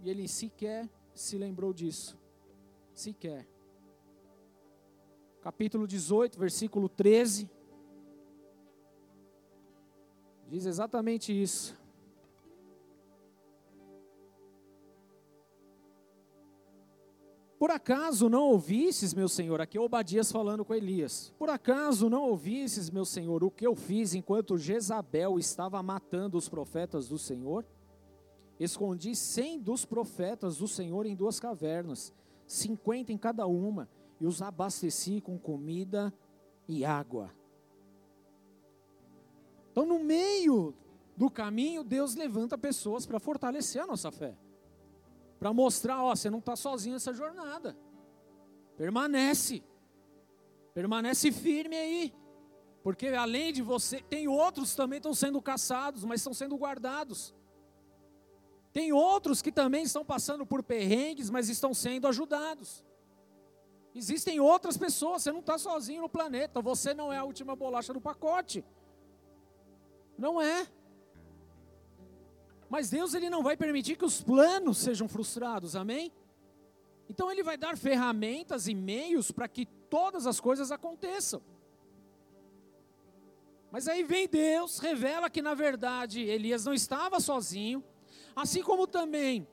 [0.00, 2.18] E ele sequer se lembrou disso.
[2.94, 3.46] Sequer.
[5.40, 7.48] Capítulo 18, versículo 13.
[10.48, 11.78] Diz exatamente isso.
[17.58, 21.34] Por acaso não ouvisses, meu senhor, aqui é Obadias falando com Elias.
[21.36, 26.48] Por acaso não ouvisses, meu senhor, o que eu fiz enquanto Jezabel estava matando os
[26.48, 27.66] profetas do Senhor?
[28.60, 32.12] Escondi cem dos profetas do Senhor em duas cavernas,
[32.46, 33.88] cinquenta em cada uma,
[34.20, 36.12] e os abasteci com comida
[36.66, 37.34] e água.
[39.70, 40.74] Então, no meio
[41.16, 44.36] do caminho, Deus levanta pessoas para fortalecer a nossa fé
[45.38, 47.76] para mostrar, ó, você não está sozinho nessa jornada.
[48.76, 49.62] Permanece.
[50.74, 52.14] Permanece firme aí.
[52.82, 57.34] Porque além de você, tem outros também estão sendo caçados, mas estão sendo guardados.
[58.72, 62.84] Tem outros que também estão passando por perrengues, mas estão sendo ajudados.
[63.98, 67.92] Existem outras pessoas, você não está sozinho no planeta, você não é a última bolacha
[67.92, 68.64] do pacote.
[70.16, 70.68] Não é.
[72.70, 76.12] Mas Deus ele não vai permitir que os planos sejam frustrados, amém?
[77.08, 81.42] Então ele vai dar ferramentas e meios para que todas as coisas aconteçam.
[83.72, 87.82] Mas aí vem Deus, revela que na verdade Elias não estava sozinho,
[88.36, 89.48] assim como também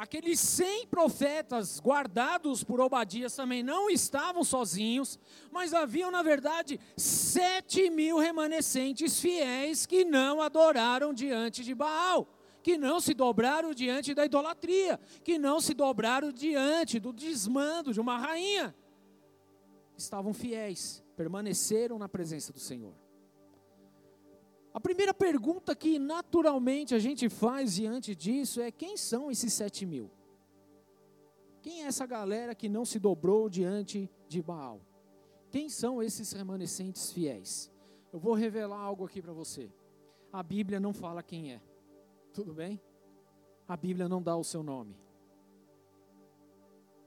[0.00, 5.18] aqueles cem profetas guardados por Obadias também não estavam sozinhos,
[5.52, 12.26] mas haviam na verdade sete mil remanescentes fiéis que não adoraram diante de Baal
[12.62, 17.98] que não se dobraram diante da idolatria, que não se dobraram diante do desmando de
[17.98, 18.74] uma rainha.
[19.96, 22.94] Estavam fiéis, permaneceram na presença do Senhor.
[24.72, 29.84] A primeira pergunta que naturalmente a gente faz diante disso é: quem são esses sete
[29.84, 30.10] mil?
[31.60, 34.80] Quem é essa galera que não se dobrou diante de Baal?
[35.50, 37.70] Quem são esses remanescentes fiéis?
[38.12, 39.70] Eu vou revelar algo aqui para você.
[40.32, 41.60] A Bíblia não fala quem é.
[42.32, 42.80] Tudo bem?
[43.66, 44.96] A Bíblia não dá o seu nome.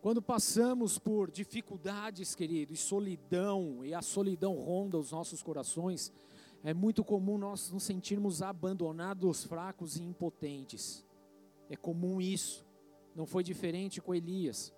[0.02, 6.12] Quando passamos por dificuldades, querido, e solidão, e a solidão ronda os nossos corações,
[6.63, 11.06] é muito comum nós nos sentirmos abandonados, fracos e impotentes.
[11.69, 12.65] É comum isso.
[13.13, 14.73] Não foi diferente com Elias.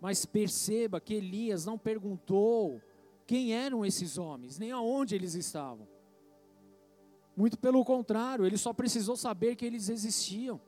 [0.00, 2.80] Mas perceba que Elias não perguntou
[3.26, 5.86] quem eram esses homens, nem aonde eles estavam.
[7.36, 10.60] Muito pelo contrário, ele só precisou saber que eles existiam.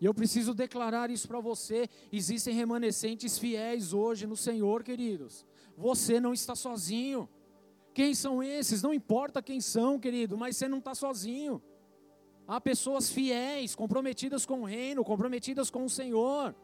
[0.00, 5.44] E eu preciso declarar isso para você: existem remanescentes fiéis hoje no Senhor, queridos.
[5.76, 7.28] Você não está sozinho.
[7.94, 8.82] Quem são esses?
[8.82, 11.62] Não importa quem são, querido, mas você não está sozinho.
[12.46, 16.54] Há pessoas fiéis, comprometidas com o reino, comprometidas com o Senhor.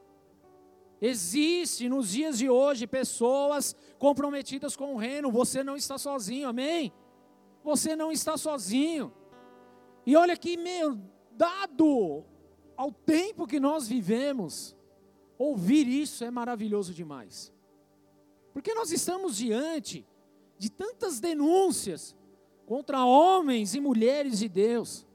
[1.01, 5.31] Existe nos dias de hoje pessoas comprometidas com o reino.
[5.31, 6.93] Você não está sozinho, amém?
[7.63, 9.13] Você não está sozinho.
[10.05, 10.99] E olha que, meu,
[11.31, 12.25] dado
[12.77, 14.77] ao tempo que nós vivemos,
[15.39, 17.53] ouvir isso é maravilhoso demais.
[18.53, 20.07] Porque nós estamos diante
[20.61, 22.15] de tantas denúncias
[22.67, 25.07] contra homens e mulheres de Deus.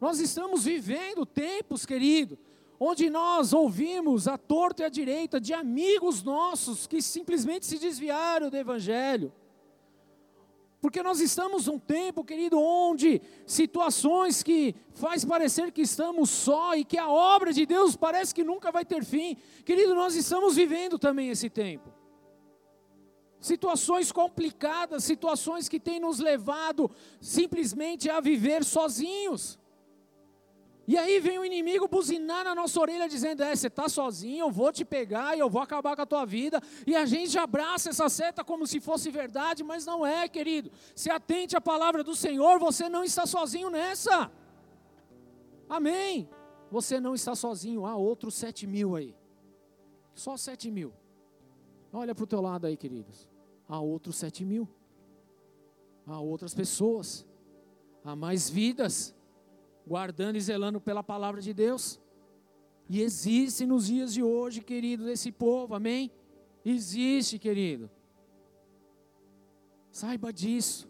[0.00, 2.38] Nós estamos vivendo tempos, querido,
[2.80, 8.48] onde nós ouvimos a torta e a direita de amigos nossos que simplesmente se desviaram
[8.48, 9.30] do Evangelho.
[10.80, 16.82] Porque nós estamos num tempo, querido, onde situações que faz parecer que estamos só e
[16.82, 19.36] que a obra de Deus parece que nunca vai ter fim.
[19.66, 21.97] Querido, nós estamos vivendo também esse tempo.
[23.40, 29.58] Situações complicadas, situações que têm nos levado simplesmente a viver sozinhos.
[30.86, 34.50] E aí vem o inimigo buzinar na nossa orelha dizendo: É, você está sozinho, eu
[34.50, 36.62] vou te pegar e eu vou acabar com a tua vida.
[36.86, 40.72] E a gente abraça essa seta como se fosse verdade, mas não é, querido.
[40.94, 44.32] Se atente à palavra do Senhor, você não está sozinho nessa.
[45.68, 46.26] Amém.
[46.70, 49.14] Você não está sozinho, há outros sete mil aí.
[50.14, 50.94] Só sete mil.
[51.92, 53.28] Olha para o teu lado aí, queridos.
[53.68, 54.68] Há outros sete mil.
[56.06, 57.26] Há outras pessoas.
[58.04, 59.14] Há mais vidas
[59.86, 62.00] guardando e zelando pela palavra de Deus.
[62.88, 66.10] E existe nos dias de hoje, querido, esse povo, amém?
[66.64, 67.90] Existe, querido.
[69.90, 70.88] Saiba disso.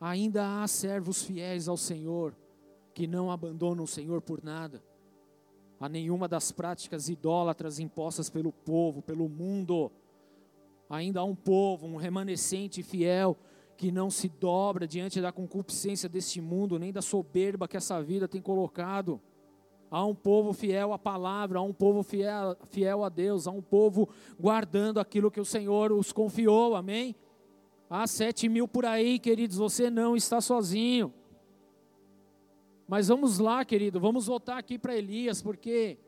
[0.00, 2.36] Ainda há servos fiéis ao Senhor,
[2.94, 4.82] que não abandonam o Senhor por nada,
[5.80, 9.90] a nenhuma das práticas idólatras impostas pelo povo, pelo mundo.
[10.90, 13.36] Ainda há um povo, um remanescente fiel,
[13.76, 18.26] que não se dobra diante da concupiscência deste mundo, nem da soberba que essa vida
[18.26, 19.20] tem colocado.
[19.90, 23.62] Há um povo fiel à palavra, há um povo fiel, fiel a Deus, há um
[23.62, 27.14] povo guardando aquilo que o Senhor os confiou, amém?
[27.88, 31.14] Há sete mil por aí, queridos, você não está sozinho.
[32.88, 35.98] Mas vamos lá, querido, vamos voltar aqui para Elias, porque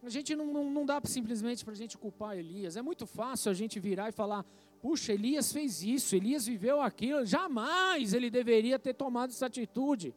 [0.00, 2.76] a gente não, não, não dá simplesmente para a gente culpar Elias.
[2.76, 4.46] É muito fácil a gente virar e falar,
[4.80, 10.14] puxa, Elias fez isso, Elias viveu aquilo, jamais ele deveria ter tomado essa atitude.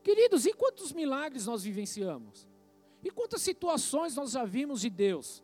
[0.00, 2.46] Queridos, e quantos milagres nós vivenciamos?
[3.02, 5.42] E quantas situações nós já vimos de Deus?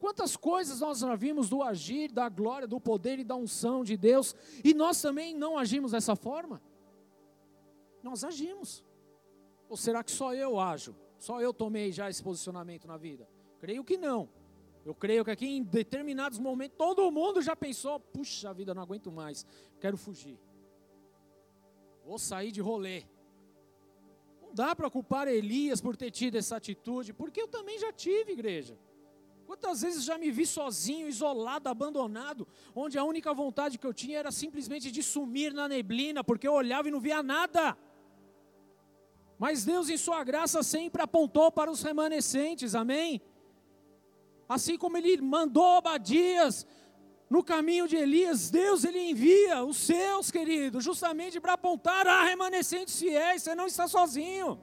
[0.00, 3.96] Quantas coisas nós já vimos do agir, da glória, do poder e da unção de
[3.96, 6.60] Deus, e nós também não agimos dessa forma?
[8.02, 8.84] Nós agimos.
[9.68, 10.94] Ou será que só eu ajo?
[11.18, 13.28] Só eu tomei já esse posicionamento na vida?
[13.58, 14.28] Creio que não.
[14.84, 19.10] Eu creio que aqui em determinados momentos todo mundo já pensou: puxa vida, não aguento
[19.10, 19.44] mais,
[19.80, 20.38] quero fugir.
[22.04, 23.04] Vou sair de rolê.
[24.40, 28.32] Não dá para culpar Elias por ter tido essa atitude, porque eu também já tive,
[28.32, 28.78] igreja.
[29.44, 34.18] Quantas vezes já me vi sozinho, isolado, abandonado, onde a única vontade que eu tinha
[34.18, 37.76] era simplesmente de sumir na neblina, porque eu olhava e não via nada.
[39.38, 43.20] Mas Deus, em Sua graça, sempre apontou para os remanescentes, amém?
[44.48, 46.66] Assim como ele mandou Obadias
[47.28, 52.98] no caminho de Elias, Deus ele envia os seus, queridos, justamente para apontar a remanescentes
[52.98, 53.42] fiéis.
[53.42, 54.60] Você não está sozinho.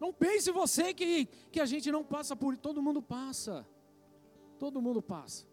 [0.00, 2.56] Não pense você que, que a gente não passa por.
[2.56, 3.66] Todo mundo passa.
[4.58, 5.46] Todo mundo passa.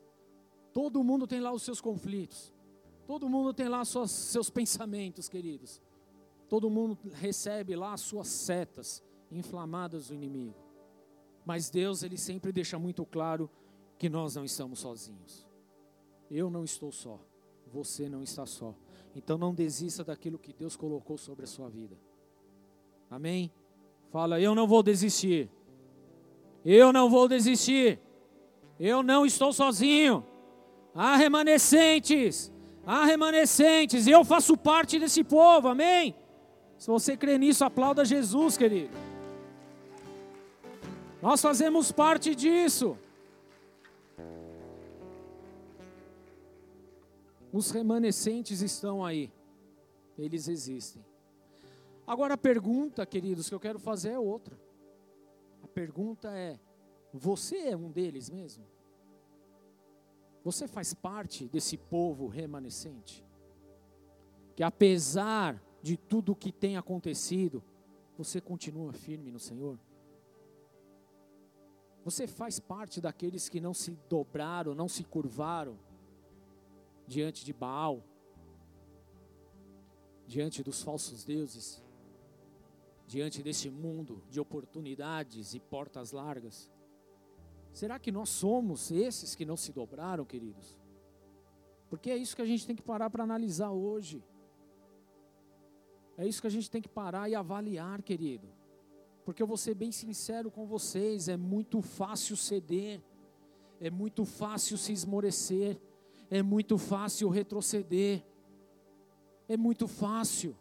[0.71, 2.53] Todo mundo tem lá os seus conflitos.
[3.05, 5.81] Todo mundo tem lá os seus pensamentos, queridos.
[6.47, 10.55] Todo mundo recebe lá as suas setas inflamadas do inimigo.
[11.45, 13.49] Mas Deus, ele sempre deixa muito claro
[13.97, 15.47] que nós não estamos sozinhos.
[16.29, 17.19] Eu não estou só,
[17.71, 18.75] você não está só.
[19.15, 21.97] Então não desista daquilo que Deus colocou sobre a sua vida.
[23.09, 23.51] Amém?
[24.11, 25.49] Fala, eu não vou desistir.
[26.63, 27.99] Eu não vou desistir.
[28.79, 30.25] Eu não estou sozinho.
[30.93, 32.51] Há remanescentes.
[32.85, 34.05] Há remanescentes.
[34.07, 35.69] Eu faço parte desse povo.
[35.69, 36.15] Amém?
[36.77, 38.95] Se você crê nisso, aplauda Jesus, querido.
[41.21, 42.97] Nós fazemos parte disso.
[47.51, 49.31] Os remanescentes estão aí,
[50.17, 51.03] eles existem.
[52.05, 54.57] Agora a pergunta, queridos, que eu quero fazer é outra.
[55.63, 56.59] A pergunta é:
[57.11, 58.63] você é um deles mesmo?
[60.43, 63.25] Você faz parte desse povo remanescente?
[64.55, 67.63] Que apesar de tudo o que tem acontecido,
[68.17, 69.79] você continua firme no Senhor?
[72.03, 75.77] Você faz parte daqueles que não se dobraram, não se curvaram
[77.05, 78.03] diante de Baal,
[80.25, 81.83] diante dos falsos deuses,
[83.05, 86.71] diante deste mundo de oportunidades e portas largas.
[87.73, 90.77] Será que nós somos esses que não se dobraram, queridos?
[91.89, 94.23] Porque é isso que a gente tem que parar para analisar hoje.
[96.17, 98.47] É isso que a gente tem que parar e avaliar, querido.
[99.23, 103.03] Porque eu vou ser bem sincero com vocês, é muito fácil ceder,
[103.79, 105.79] é muito fácil se esmorecer,
[106.29, 108.25] é muito fácil retroceder,
[109.47, 110.57] é muito fácil.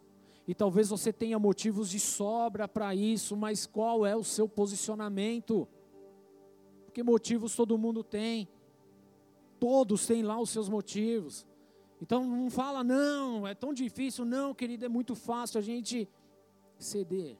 [0.47, 5.67] E talvez você tenha motivos de sobra para isso, mas qual é o seu posicionamento?
[6.85, 8.47] Porque motivos todo mundo tem,
[9.59, 11.45] todos têm lá os seus motivos.
[12.01, 16.07] Então não fala, não, é tão difícil, não, querido, é muito fácil a gente
[16.77, 17.37] ceder.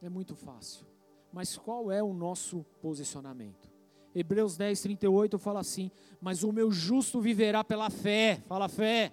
[0.00, 0.86] É muito fácil.
[1.32, 3.70] Mas qual é o nosso posicionamento?
[4.14, 8.42] Hebreus 10, 38 fala assim: Mas o meu justo viverá pela fé.
[8.46, 9.12] Fala fé.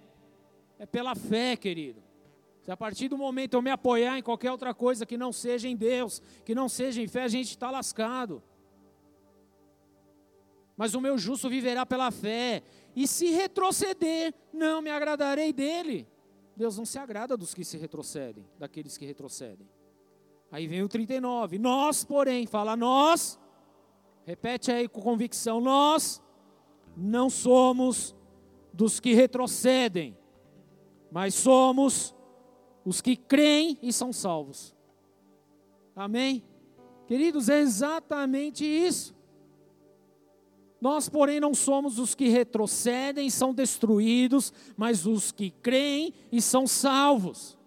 [0.77, 2.01] É pela fé, querido.
[2.61, 5.67] Se a partir do momento eu me apoiar em qualquer outra coisa que não seja
[5.67, 8.43] em Deus, que não seja em fé, a gente está lascado.
[10.75, 12.63] Mas o meu justo viverá pela fé,
[12.99, 16.05] e se retroceder, não me agradarei dele.
[16.53, 19.65] Deus não se agrada dos que se retrocedem, daqueles que retrocedem.
[20.51, 21.57] Aí vem o 39.
[21.57, 23.39] Nós, porém, fala nós,
[24.25, 26.21] repete aí com convicção: nós
[26.97, 28.13] não somos
[28.73, 30.17] dos que retrocedem,
[31.09, 32.13] mas somos
[32.83, 34.75] os que creem e são salvos.
[35.95, 36.43] Amém?
[37.07, 39.15] Queridos, é exatamente isso.
[40.81, 46.41] Nós, porém, não somos os que retrocedem e são destruídos, mas os que creem e
[46.41, 47.57] são salvos,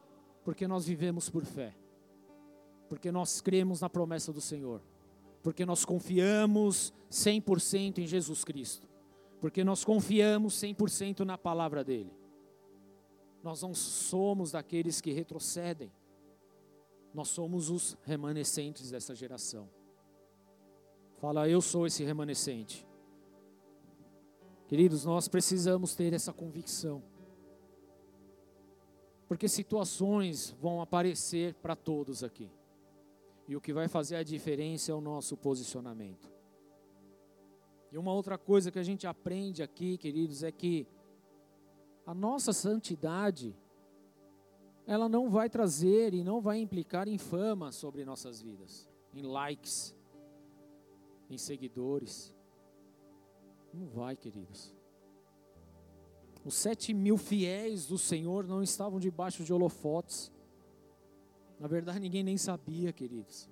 [0.45, 1.77] porque nós vivemos por fé,
[2.89, 4.81] porque nós cremos na promessa do Senhor,
[5.43, 8.89] porque nós confiamos 100% em Jesus Cristo,
[9.41, 12.13] porque nós confiamos 100% na palavra dEle.
[13.43, 15.93] Nós não somos daqueles que retrocedem,
[17.13, 19.69] nós somos os remanescentes dessa geração.
[21.21, 22.87] Fala, eu sou esse remanescente.
[24.73, 27.03] Queridos, nós precisamos ter essa convicção.
[29.29, 32.51] Porque situações vão aparecer para todos aqui.
[33.47, 36.33] E o que vai fazer a diferença é o nosso posicionamento.
[37.93, 40.87] E uma outra coisa que a gente aprende aqui, queridos, é que
[42.07, 43.55] a nossa santidade
[44.87, 49.95] ela não vai trazer e não vai implicar em fama sobre nossas vidas, em likes,
[51.29, 52.35] em seguidores.
[53.73, 54.75] Não vai, queridos.
[56.45, 60.33] Os sete mil fiéis do Senhor não estavam debaixo de holofotes.
[61.59, 63.49] Na verdade, ninguém nem sabia, queridos.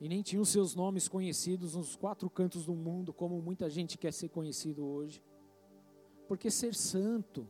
[0.00, 4.12] E nem tinham seus nomes conhecidos nos quatro cantos do mundo, como muita gente quer
[4.12, 5.22] ser conhecido hoje.
[6.28, 7.48] Porque ser santo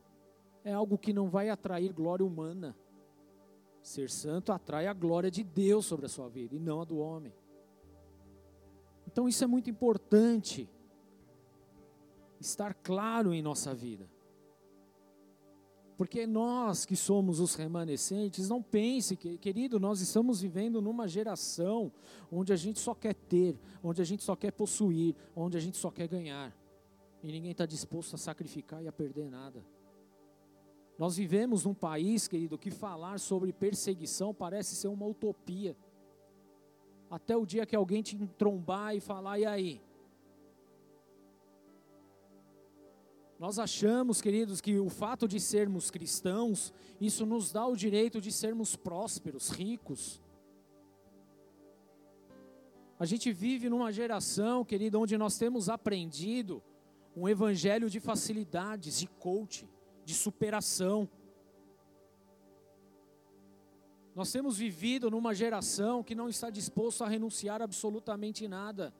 [0.62, 2.76] é algo que não vai atrair glória humana.
[3.82, 6.98] Ser santo atrai a glória de Deus sobre a sua vida e não a do
[6.98, 7.32] homem.
[9.06, 10.68] Então isso é muito importante
[12.46, 14.08] estar claro em nossa vida.
[15.96, 21.90] Porque nós que somos os remanescentes, não pense, que, querido, nós estamos vivendo numa geração
[22.30, 25.78] onde a gente só quer ter, onde a gente só quer possuir, onde a gente
[25.78, 26.54] só quer ganhar.
[27.22, 29.64] E ninguém está disposto a sacrificar e a perder nada.
[30.98, 35.74] Nós vivemos num país, querido, que falar sobre perseguição parece ser uma utopia.
[37.10, 39.85] Até o dia que alguém te trombar e falar, e aí?
[43.38, 48.32] Nós achamos, queridos, que o fato de sermos cristãos, isso nos dá o direito de
[48.32, 50.22] sermos prósperos, ricos.
[52.98, 56.62] A gente vive numa geração, querido, onde nós temos aprendido
[57.14, 59.68] um evangelho de facilidades, de coach,
[60.02, 61.06] de superação.
[64.14, 68.94] Nós temos vivido numa geração que não está disposto a renunciar absolutamente nada.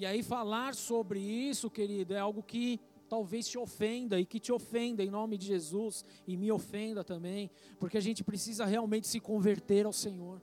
[0.00, 4.50] E aí falar sobre isso, querido, é algo que talvez te ofenda e que te
[4.50, 9.20] ofenda em nome de Jesus e me ofenda também, porque a gente precisa realmente se
[9.20, 10.40] converter ao Senhor.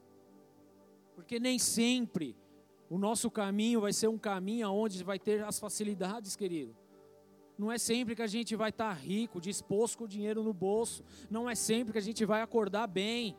[1.15, 2.37] Porque nem sempre
[2.87, 6.77] o nosso caminho vai ser um caminho onde vai ter as facilidades, querido.
[7.57, 11.03] Não é sempre que a gente vai estar rico, disposto com o dinheiro no bolso.
[11.31, 13.35] Não é sempre que a gente vai acordar bem.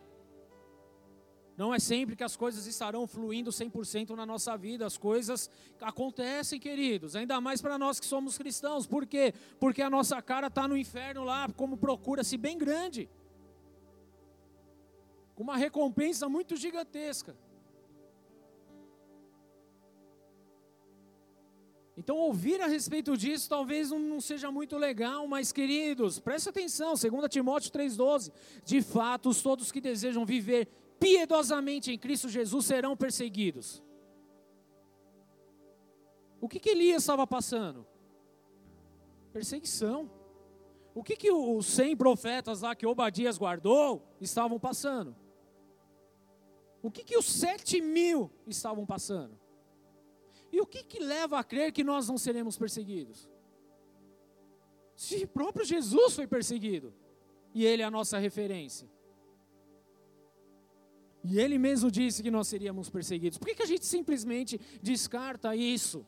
[1.59, 4.86] Não é sempre que as coisas estarão fluindo 100% na nossa vida.
[4.86, 5.50] As coisas
[5.80, 8.86] acontecem, queridos, ainda mais para nós que somos cristãos.
[8.86, 9.34] Por quê?
[9.59, 13.11] Porque a nossa cara está no inferno lá, como procura-se bem grande.
[15.34, 17.36] Com uma recompensa muito gigantesca.
[21.96, 27.28] Então, ouvir a respeito disso talvez não seja muito legal, mas queridos, preste atenção, 2
[27.28, 28.30] Timóteo 3,12:
[28.64, 30.68] de fato, todos que desejam viver
[30.99, 33.82] piedosamente em Cristo Jesus serão perseguidos.
[36.40, 37.86] O que, que Elias estava passando?
[39.32, 40.11] Perseguição.
[40.94, 45.14] O que, que os cem profetas lá que Obadias guardou estavam passando?
[46.82, 49.38] O que, que os sete mil estavam passando?
[50.51, 53.28] E o que, que leva a crer que nós não seremos perseguidos?
[54.96, 56.92] Se próprio Jesus foi perseguido,
[57.55, 58.88] e ele é a nossa referência.
[61.25, 63.39] E ele mesmo disse que nós seríamos perseguidos.
[63.39, 66.07] Por que, que a gente simplesmente descarta isso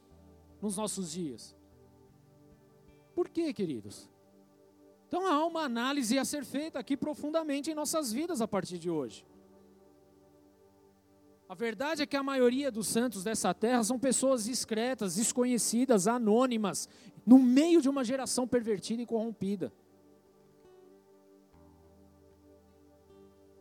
[0.62, 1.54] nos nossos dias?
[3.14, 4.08] Por quê, queridos?
[5.08, 8.88] Então há uma análise a ser feita aqui profundamente em nossas vidas a partir de
[8.88, 9.26] hoje.
[11.48, 16.88] A verdade é que a maioria dos santos dessa terra são pessoas discretas, desconhecidas, anônimas,
[17.26, 19.72] no meio de uma geração pervertida e corrompida.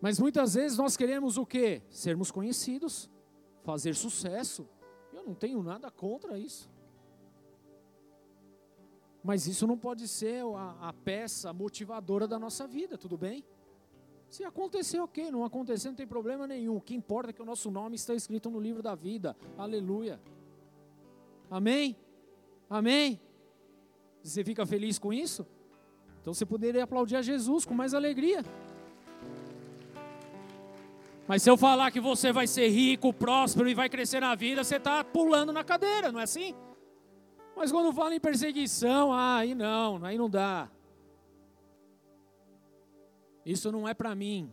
[0.02, 1.82] Mas muitas vezes nós queremos o quê?
[1.90, 3.10] Sermos conhecidos,
[3.64, 4.68] fazer sucesso.
[5.12, 6.70] Eu não tenho nada contra isso.
[9.22, 13.44] Mas isso não pode ser a, a peça motivadora da nossa vida, tudo bem?
[14.30, 15.30] Se acontecer, ok.
[15.32, 16.78] Não acontecer, não tem problema nenhum.
[16.78, 19.36] O que importa é que o nosso nome está escrito no livro da vida.
[19.58, 20.22] Aleluia.
[21.50, 21.98] Amém?
[22.70, 23.20] Amém?
[24.24, 25.46] Você fica feliz com isso?
[26.22, 28.44] Então você poderia aplaudir a Jesus com mais alegria.
[31.30, 34.64] Mas se eu falar que você vai ser rico, próspero e vai crescer na vida,
[34.64, 36.56] você está pulando na cadeira, não é assim?
[37.56, 40.72] Mas quando fala em perseguição, ah, aí não, aí não dá.
[43.46, 44.52] Isso não é para mim.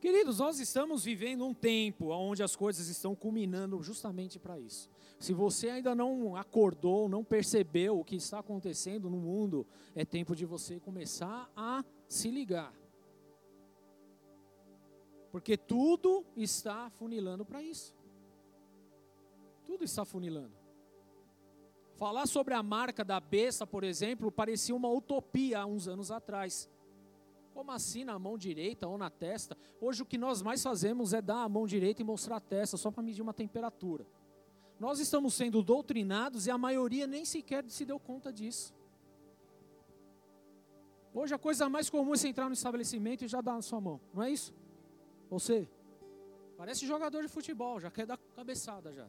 [0.00, 4.88] Queridos, nós estamos vivendo um tempo onde as coisas estão culminando justamente para isso.
[5.18, 10.34] Se você ainda não acordou, não percebeu o que está acontecendo no mundo, é tempo
[10.34, 12.72] de você começar a se ligar.
[15.34, 17.92] Porque tudo está funilando para isso.
[19.64, 20.52] Tudo está funilando.
[21.96, 26.70] Falar sobre a marca da besta, por exemplo, parecia uma utopia há uns anos atrás.
[27.52, 29.58] Como assim na mão direita ou na testa?
[29.80, 32.76] Hoje o que nós mais fazemos é dar a mão direita e mostrar a testa,
[32.76, 34.06] só para medir uma temperatura.
[34.78, 38.72] Nós estamos sendo doutrinados e a maioria nem sequer se deu conta disso.
[41.12, 43.80] Hoje a coisa mais comum é você entrar no estabelecimento e já dar na sua
[43.80, 44.54] mão, não é isso?
[45.30, 45.68] Você
[46.56, 49.06] parece jogador de futebol, já quer dar cabeçada já.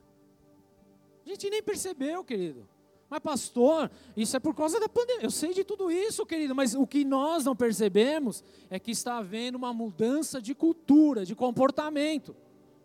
[1.26, 2.68] A gente nem percebeu, querido.
[3.10, 5.26] Mas, pastor, isso é por causa da pandemia.
[5.26, 9.18] Eu sei de tudo isso, querido, mas o que nós não percebemos é que está
[9.18, 12.36] havendo uma mudança de cultura, de comportamento.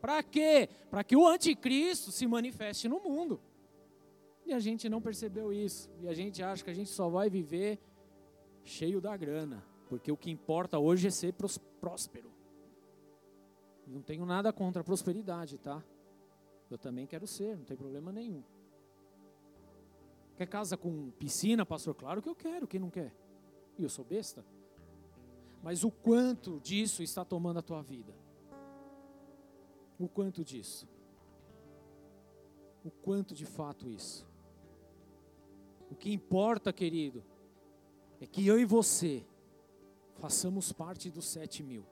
[0.00, 0.68] Para quê?
[0.90, 3.40] Para que o anticristo se manifeste no mundo.
[4.46, 5.90] E a gente não percebeu isso.
[6.00, 7.78] E a gente acha que a gente só vai viver
[8.64, 9.64] cheio da grana.
[9.88, 11.34] Porque o que importa hoje é ser
[11.80, 12.30] próspero.
[13.90, 15.82] Não tenho nada contra a prosperidade, tá?
[16.70, 18.44] Eu também quero ser, não tem problema nenhum.
[20.36, 21.94] Quer casa com piscina, pastor?
[21.94, 23.12] Claro que eu quero, quem não quer?
[23.76, 24.44] E eu sou besta?
[25.62, 28.14] Mas o quanto disso está tomando a tua vida?
[29.98, 30.88] O quanto disso?
[32.84, 34.26] O quanto de fato isso?
[35.90, 37.22] O que importa, querido,
[38.20, 39.26] é que eu e você
[40.14, 41.84] façamos parte dos sete mil,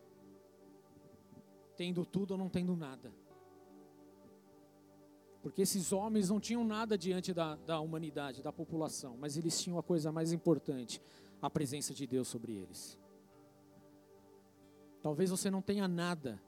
[1.79, 3.11] tendo tudo ou não tendo nada.
[5.41, 9.79] Porque esses homens não tinham nada diante da, da humanidade, da população, mas eles tinham
[9.79, 11.01] a coisa mais importante:
[11.41, 12.99] a presença de Deus sobre eles.
[15.01, 16.43] Talvez você não tenha nada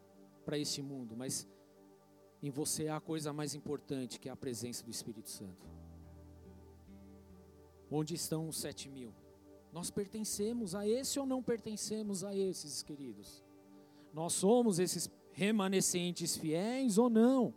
[0.44, 1.48] para esse mundo, mas
[2.42, 5.64] em você há a coisa mais importante, que é a presença do Espírito Santo.
[7.88, 9.14] Onde estão os sete mil?
[9.72, 13.44] Nós pertencemos a esse ou não pertencemos a esses, queridos?
[14.12, 17.54] Nós somos esses remanescentes fiéis ou não?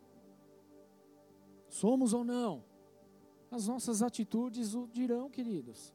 [1.70, 2.64] Somos ou não?
[3.50, 5.94] As nossas atitudes o dirão, queridos.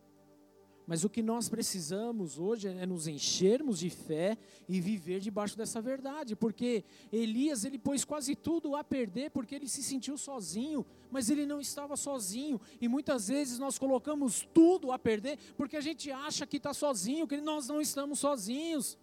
[0.89, 5.83] Mas o que nós precisamos hoje é nos enchermos de fé e viver debaixo dessa
[5.83, 11.29] verdade, porque Elias ele pôs quase tudo a perder porque ele se sentiu sozinho, mas
[11.29, 12.59] ele não estava sozinho.
[12.81, 17.29] E muitas vezes nós colocamos tudo a perder porque a gente acha que está sozinho,
[17.29, 18.97] que nós não estamos sozinhos.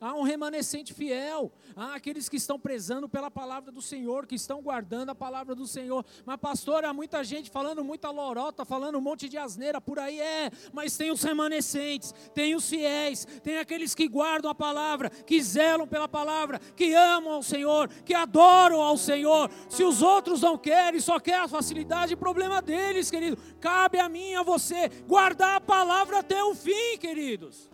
[0.00, 1.52] Há um remanescente fiel.
[1.76, 5.66] Há aqueles que estão prezando pela palavra do Senhor, que estão guardando a palavra do
[5.66, 6.06] Senhor.
[6.24, 10.18] Mas, pastor, há muita gente falando muita lorota, falando um monte de asneira por aí.
[10.18, 15.42] É, mas tem os remanescentes, tem os fiéis, tem aqueles que guardam a palavra, que
[15.42, 19.50] zelam pela palavra, que amam ao Senhor, que adoram ao Senhor.
[19.68, 23.36] Se os outros não querem, só querem a facilidade, problema deles, querido.
[23.60, 27.69] Cabe a mim, a você, guardar a palavra até o fim, queridos.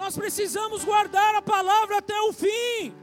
[0.00, 2.94] Nós precisamos guardar a palavra até o fim.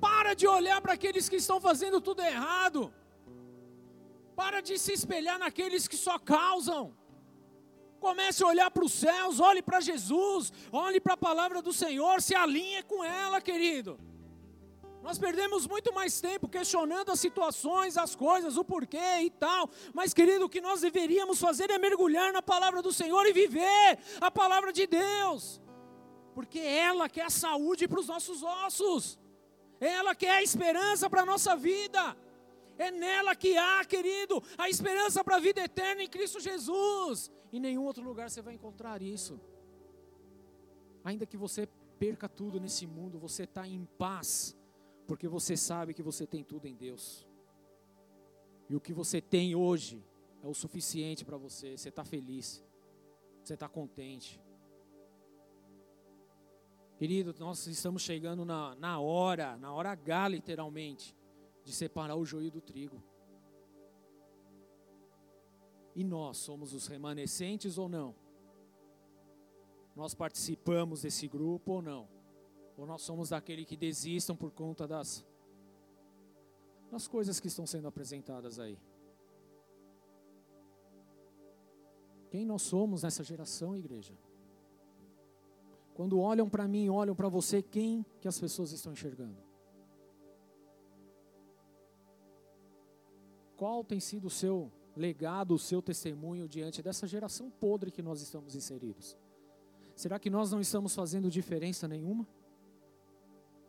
[0.00, 2.92] Para de olhar para aqueles que estão fazendo tudo errado.
[4.34, 6.92] Para de se espelhar naqueles que só causam.
[8.00, 12.20] Comece a olhar para os céus, olhe para Jesus, olhe para a palavra do Senhor,
[12.20, 13.98] se alinhe com ela, querido.
[15.08, 19.70] Nós perdemos muito mais tempo questionando as situações, as coisas, o porquê e tal.
[19.94, 23.98] Mas, querido, o que nós deveríamos fazer é mergulhar na palavra do Senhor e viver
[24.20, 25.62] a palavra de Deus.
[26.34, 29.18] Porque ela quer a saúde para os nossos ossos.
[29.80, 32.14] Ela quer a esperança para a nossa vida.
[32.76, 37.30] É nela que há, querido, a esperança para a vida eterna em Cristo Jesus.
[37.50, 39.40] Em nenhum outro lugar você vai encontrar isso.
[41.02, 41.66] Ainda que você
[41.98, 44.57] perca tudo nesse mundo, você está em paz,
[45.08, 47.26] porque você sabe que você tem tudo em Deus.
[48.68, 50.04] E o que você tem hoje
[50.42, 51.78] é o suficiente para você.
[51.78, 52.62] Você está feliz,
[53.42, 54.38] você está contente.
[56.98, 61.16] Querido, nós estamos chegando na, na hora, na hora H, literalmente,
[61.64, 63.02] de separar o joio do trigo.
[65.94, 68.14] E nós somos os remanescentes ou não?
[69.96, 72.17] Nós participamos desse grupo ou não?
[72.78, 75.26] Ou nós somos daquele que desistam por conta das,
[76.92, 78.78] das coisas que estão sendo apresentadas aí?
[82.30, 84.16] Quem nós somos nessa geração, igreja?
[85.92, 89.42] Quando olham para mim, olham para você, quem que as pessoas estão enxergando?
[93.56, 98.20] Qual tem sido o seu legado, o seu testemunho diante dessa geração podre que nós
[98.20, 99.18] estamos inseridos?
[99.96, 102.24] Será que nós não estamos fazendo diferença nenhuma?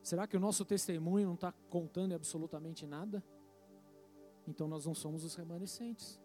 [0.01, 3.23] Será que o nosso testemunho não está contando absolutamente nada?
[4.47, 6.19] Então nós não somos os remanescentes.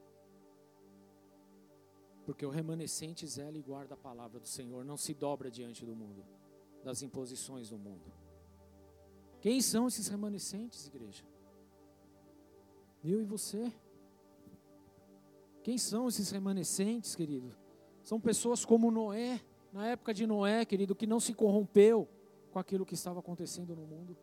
[2.25, 5.95] Porque o remanescente zela e guarda a palavra do Senhor, não se dobra diante do
[5.95, 6.25] mundo,
[6.83, 8.11] das imposições do mundo.
[9.41, 11.25] Quem são esses remanescentes, igreja?
[13.03, 13.71] Eu e você.
[15.63, 17.55] Quem são esses remanescentes, querido?
[18.03, 22.09] São pessoas como Noé, na época de Noé, querido, que não se corrompeu
[22.55, 24.17] com aquilo que estava acontecendo no mundo,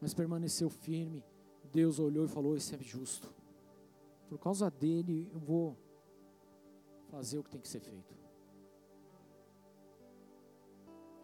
[0.00, 1.22] mas permaneceu firme.
[1.70, 3.30] Deus olhou e falou: Esse é justo.
[4.30, 5.76] Por causa dele, eu vou
[7.08, 8.16] fazer o que tem que ser feito.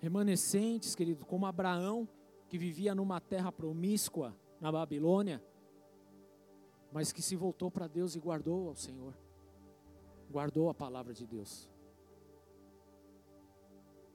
[0.03, 2.07] Remanescentes, querido, como Abraão,
[2.51, 5.43] que vivia numa terra promíscua na Babilônia,
[6.93, 9.15] mas que se voltou para Deus e guardou ao Senhor,
[10.31, 11.71] guardou a palavra de Deus.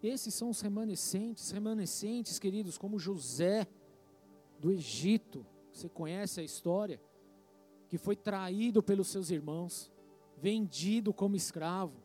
[0.04, 3.66] Esses são os remanescentes, remanescentes, queridos, como José
[4.60, 7.01] do Egito, você conhece a história,
[7.88, 9.89] que foi traído pelos seus irmãos,
[10.38, 12.04] vendido como escravo,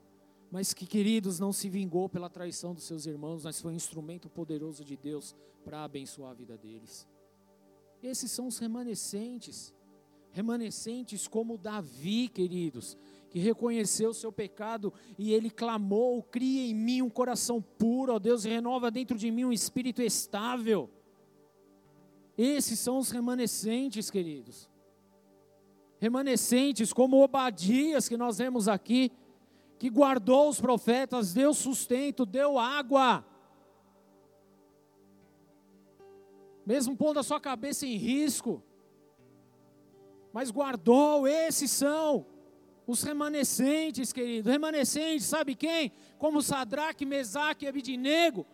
[0.50, 4.30] mas que, queridos, não se vingou pela traição dos seus irmãos, mas foi um instrumento
[4.30, 5.34] poderoso de Deus
[5.64, 7.06] para abençoar a vida deles.
[8.00, 9.74] Esses são os remanescentes,
[10.30, 12.96] remanescentes como Davi, queridos,
[13.30, 18.18] que reconheceu o seu pecado e ele clamou: Cria em mim um coração puro, ó
[18.18, 20.90] Deus, renova dentro de mim um espírito estável.
[22.36, 24.68] Esses são os remanescentes, queridos
[25.98, 29.12] remanescentes, como Obadias, que nós vemos aqui,
[29.78, 33.24] que guardou os profetas, deu sustento, deu água.
[36.64, 38.62] Mesmo pondo a sua cabeça em risco,
[40.32, 42.26] mas guardou, esses são
[42.88, 44.50] os remanescentes, querido.
[44.50, 45.92] Remanescentes, sabe quem?
[46.18, 48.46] Como Sadraque, Mesaque e Abidinego,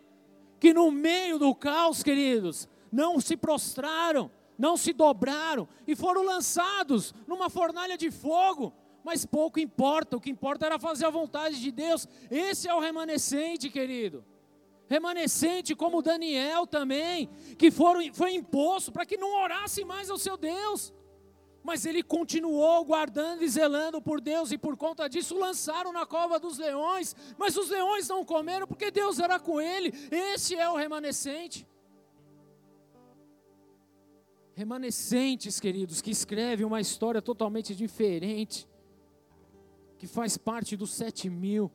[0.59, 7.13] que no meio do caos, queridos, não se prostraram, não se dobraram e foram lançados
[7.25, 8.73] numa fornalha de fogo.
[9.05, 12.05] Mas pouco importa, o que importa era fazer a vontade de Deus.
[12.29, 14.25] Esse é o remanescente, querido.
[14.89, 20.35] Remanescente como Daniel também, que foram, foi imposto para que não orasse mais ao seu
[20.35, 20.93] Deus.
[21.65, 26.39] Mas ele continuou guardando e zelando por Deus, e por conta disso lançaram na cova
[26.39, 27.15] dos leões.
[27.39, 29.91] Mas os leões não comeram porque Deus era com ele.
[30.11, 31.67] Esse é o remanescente
[34.55, 38.65] remanescentes, queridos, que escrevem uma história totalmente diferente,
[39.97, 41.69] que faz parte dos sete mil.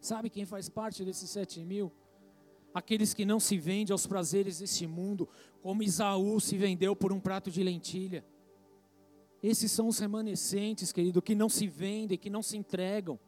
[0.00, 1.92] Sabe quem faz parte desses sete mil?
[2.74, 5.28] Aqueles que não se vendem aos prazeres desse mundo,
[5.62, 8.24] como Isaú se vendeu por um prato de lentilha.
[9.44, 13.20] Esses são os remanescentes, querido, que não se vendem, que não se entregam.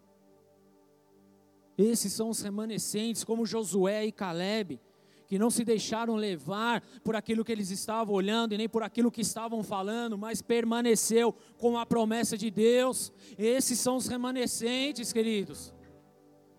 [1.76, 4.80] Esses são os remanescentes, como Josué e Caleb,
[5.26, 9.10] que não se deixaram levar por aquilo que eles estavam olhando e nem por aquilo
[9.10, 13.12] que estavam falando, mas permaneceu com a promessa de Deus.
[13.36, 15.74] Esses são os remanescentes, queridos.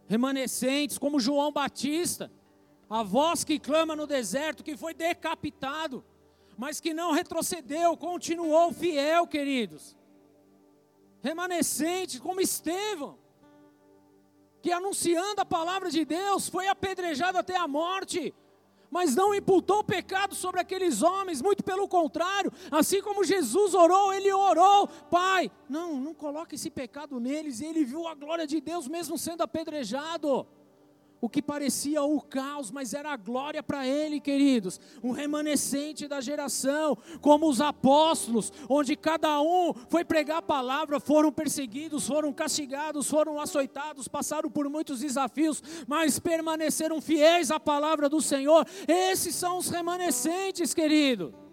[0.05, 2.31] Remanescentes como João Batista,
[2.87, 6.05] a voz que clama no deserto, que foi decapitado,
[6.57, 9.95] mas que não retrocedeu, continuou fiel, queridos.
[11.21, 13.17] Remanescentes como Estevão,
[14.61, 18.33] que anunciando a palavra de Deus foi apedrejado até a morte,
[18.89, 24.31] mas não imputou pecado sobre aqueles homens, muito pelo contrário, assim como Jesus orou, ele
[24.31, 28.87] orou, Pai, não, não coloque esse pecado neles, e ele viu a glória de Deus
[28.87, 30.47] mesmo sendo apedrejado.
[31.19, 34.79] O que parecia o caos, mas era a glória para ele, queridos.
[35.03, 41.31] Um remanescente da geração, como os apóstolos, onde cada um foi pregar a palavra, foram
[41.31, 48.21] perseguidos, foram castigados, foram açoitados, passaram por muitos desafios, mas permaneceram fiéis à palavra do
[48.21, 48.65] Senhor.
[48.87, 51.46] Esses são os remanescentes, querido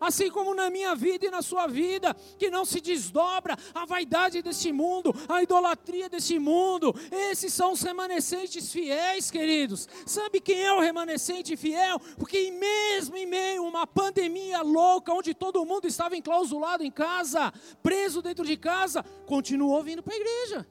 [0.00, 4.40] assim como na minha vida e na sua vida, que não se desdobra a vaidade
[4.40, 6.94] deste mundo, a idolatria deste mundo.
[7.30, 9.88] Esses são os remanescentes fiéis, queridos.
[10.06, 12.00] Sabe quem é o remanescente fiel?
[12.18, 17.52] Porque mesmo em meio a uma pandemia louca, onde todo mundo estava enclausulado em casa,
[17.82, 20.66] preso dentro de casa, continuou vindo para a igreja.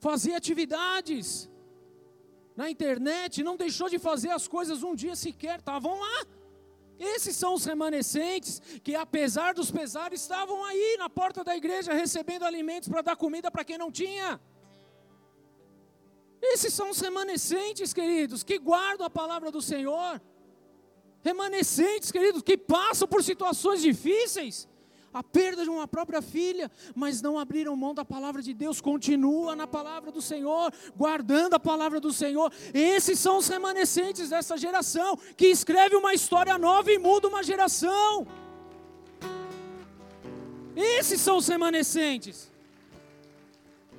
[0.00, 1.50] Fazia atividades
[2.56, 6.26] na internet, não deixou de fazer as coisas um dia sequer, estavam lá.
[6.98, 12.44] Esses são os remanescentes que, apesar dos pesares, estavam aí na porta da igreja recebendo
[12.44, 14.40] alimentos para dar comida para quem não tinha.
[16.40, 20.20] Esses são os remanescentes, queridos, que guardam a palavra do Senhor.
[21.22, 24.68] Remanescentes, queridos, que passam por situações difíceis,
[25.18, 29.56] a perda de uma própria filha, mas não abriram mão da palavra de Deus, continua
[29.56, 32.52] na palavra do Senhor, guardando a palavra do Senhor.
[32.72, 38.28] Esses são os remanescentes dessa geração que escreve uma história nova e muda uma geração.
[40.76, 42.48] Esses são os remanescentes.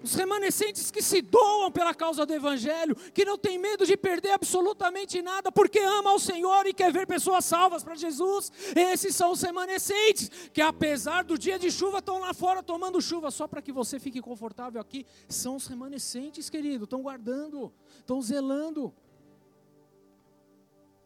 [0.02, 4.32] Os remanescentes que se doam pela causa do Evangelho, que não tem medo de perder
[4.32, 8.52] absolutamente nada, porque ama ao Senhor e quer ver pessoas salvas para Jesus.
[8.76, 13.30] Esses são os remanescentes, que apesar do dia de chuva, estão lá fora tomando chuva,
[13.30, 15.06] só para que você fique confortável aqui.
[15.28, 18.94] São os remanescentes, querido, estão guardando, estão zelando.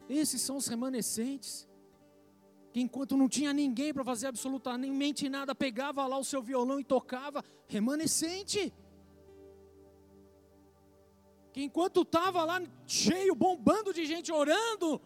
[0.07, 1.67] Esses são os remanescentes
[2.71, 6.83] que enquanto não tinha ninguém para fazer absolutamente nada, pegava lá o seu violão e
[6.83, 8.73] tocava, remanescente
[11.54, 14.99] que enquanto estava lá cheio, bombando de gente orando,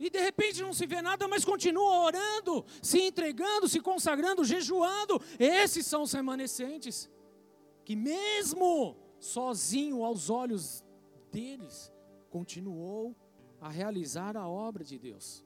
[0.00, 5.20] e de repente não se vê nada, mas continua orando, se entregando, se consagrando, jejuando.
[5.38, 7.08] Esses são os remanescentes,
[7.84, 10.84] que mesmo sozinho aos olhos
[11.30, 11.92] deles,
[12.30, 13.14] continuou
[13.60, 15.44] a realizar a obra de Deus.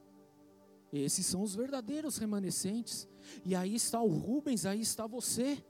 [0.93, 3.09] Esses são os verdadeiros remanescentes.
[3.45, 5.62] E aí está o Rubens, aí está você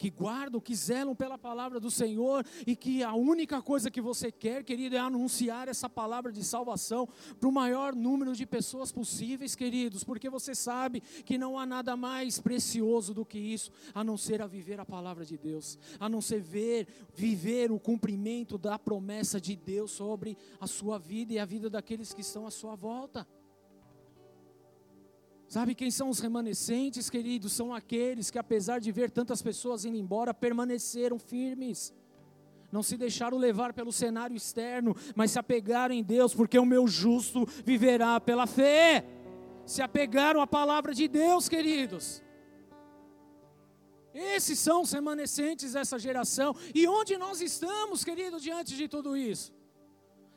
[0.00, 4.32] que guardam, que zelam pela palavra do Senhor e que a única coisa que você
[4.32, 7.06] quer, querido, é anunciar essa palavra de salvação
[7.38, 11.98] para o maior número de pessoas possíveis, queridos, porque você sabe que não há nada
[11.98, 16.08] mais precioso do que isso, a não ser a viver a palavra de Deus, a
[16.08, 21.38] não ser ver, viver o cumprimento da promessa de Deus sobre a sua vida e
[21.38, 23.26] a vida daqueles que estão à sua volta.
[25.50, 27.52] Sabe quem são os remanescentes, queridos?
[27.52, 31.92] São aqueles que, apesar de ver tantas pessoas indo embora, permaneceram firmes.
[32.70, 36.86] Não se deixaram levar pelo cenário externo, mas se apegaram em Deus, porque o meu
[36.86, 39.04] justo viverá pela fé.
[39.66, 42.22] Se apegaram à palavra de Deus, queridos.
[44.14, 46.54] Esses são os remanescentes dessa geração.
[46.72, 49.52] E onde nós estamos, querido, diante de tudo isso?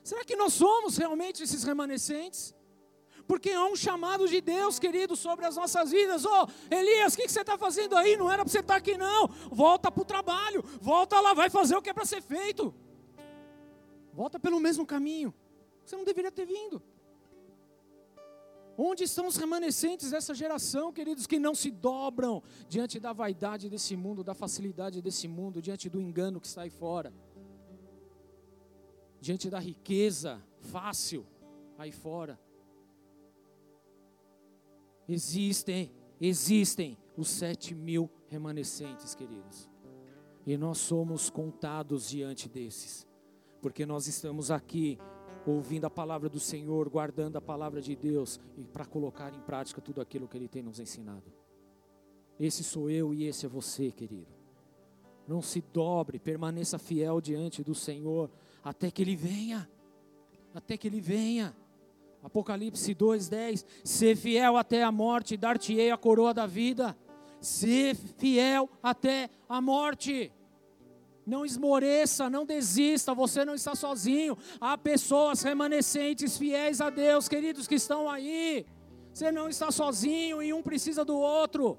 [0.03, 2.55] Será que nós somos realmente esses remanescentes?
[3.28, 6.26] Porque há um chamado de Deus, querido, sobre as nossas vidas.
[6.26, 8.17] Ô, oh, Elias, o que, que, você está fazendo aí?
[8.17, 9.28] Não era para você estar tá aqui, não.
[9.49, 12.74] Volta para o trabalho, volta lá, vai fazer o que é para ser feito.
[14.13, 15.34] Volta pelo mesmo caminho.
[15.86, 16.82] Você não deveria ter vindo.
[18.78, 23.95] Onde estão os remanescentes dessa geração, queridos, que não se dobram diante da vaidade desse
[23.95, 27.13] mundo, da facilidade desse mundo, diante do engano que está aí fora,
[29.21, 31.26] diante da riqueza fácil
[31.78, 32.39] aí fora?
[35.08, 39.70] Existem, existem os sete mil remanescentes, queridos.
[40.45, 43.08] E nós somos contados diante desses,
[43.62, 44.99] porque nós estamos aqui
[45.45, 49.82] ouvindo a palavra do Senhor, guardando a palavra de Deus e para colocar em prática
[49.82, 51.32] tudo aquilo que Ele tem nos ensinado.
[52.39, 54.32] Esse sou eu e esse é você, querido.
[55.28, 58.30] Não se dobre, permaneça fiel diante do Senhor
[58.64, 59.70] até que Ele venha.
[60.54, 61.56] Até que Ele venha.
[62.24, 66.97] Apocalipse 2:10, ser fiel até a morte, dar-te-ei a coroa da vida.
[67.41, 70.32] Ser fiel até a morte.
[71.26, 74.38] Não esmoreça, não desista, você não está sozinho.
[74.59, 78.65] Há pessoas remanescentes, fiéis a Deus, queridos que estão aí.
[79.13, 81.78] Você não está sozinho e um precisa do outro.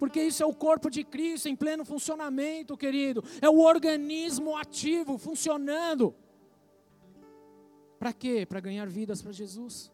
[0.00, 3.22] Porque isso é o corpo de Cristo em pleno funcionamento, querido.
[3.40, 6.14] É o organismo ativo, funcionando.
[8.00, 8.46] Para quê?
[8.46, 9.92] Para ganhar vidas para Jesus.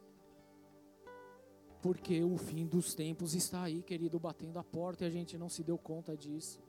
[1.83, 5.49] Porque o fim dos tempos está aí, querido, batendo a porta e a gente não
[5.49, 6.63] se deu conta disso.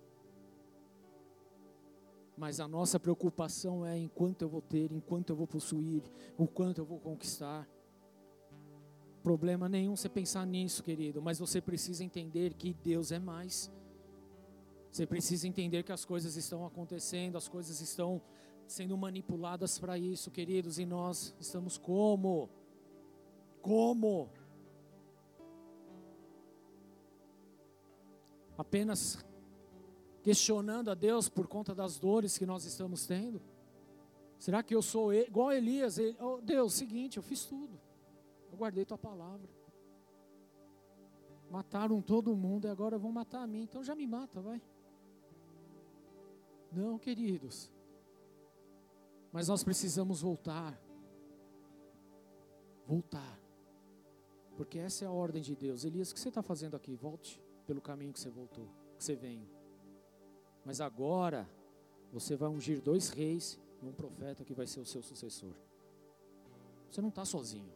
[2.36, 6.02] Mas a nossa preocupação é enquanto eu vou ter, enquanto eu vou possuir,
[6.36, 7.70] o quanto eu vou conquistar.
[9.22, 13.72] Problema nenhum você pensar nisso, querido, mas você precisa entender que Deus é mais.
[14.92, 18.24] Você precisa entender que as coisas estão acontecendo, as coisas estão
[18.68, 22.50] sendo manipuladas para isso, queridos, e nós estamos como?
[23.62, 24.30] Como?
[28.58, 29.26] Apenas
[30.22, 33.42] questionando a Deus por conta das dores que nós estamos tendo?
[34.38, 35.98] Será que eu sou igual Elias?
[35.98, 37.80] Ele, oh, Deus, seguinte, eu fiz tudo.
[38.52, 39.50] Eu guardei tua palavra.
[41.50, 43.64] Mataram todo mundo e agora vão matar a mim.
[43.64, 44.62] Então já me mata, vai.
[46.72, 47.72] Não, queridos.
[49.38, 50.76] Mas nós precisamos voltar.
[52.88, 53.40] Voltar.
[54.56, 55.86] Porque essa é a ordem de Deus.
[55.86, 56.96] Elias, o que você está fazendo aqui?
[56.96, 58.66] Volte pelo caminho que você voltou,
[58.98, 59.48] que você veio.
[60.66, 61.48] Mas agora
[62.12, 65.54] você vai ungir dois reis e um profeta que vai ser o seu sucessor.
[66.90, 67.72] Você não está sozinho.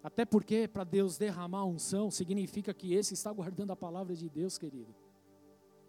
[0.00, 4.56] Até porque para Deus derramar unção significa que esse está guardando a palavra de Deus,
[4.56, 4.94] querido.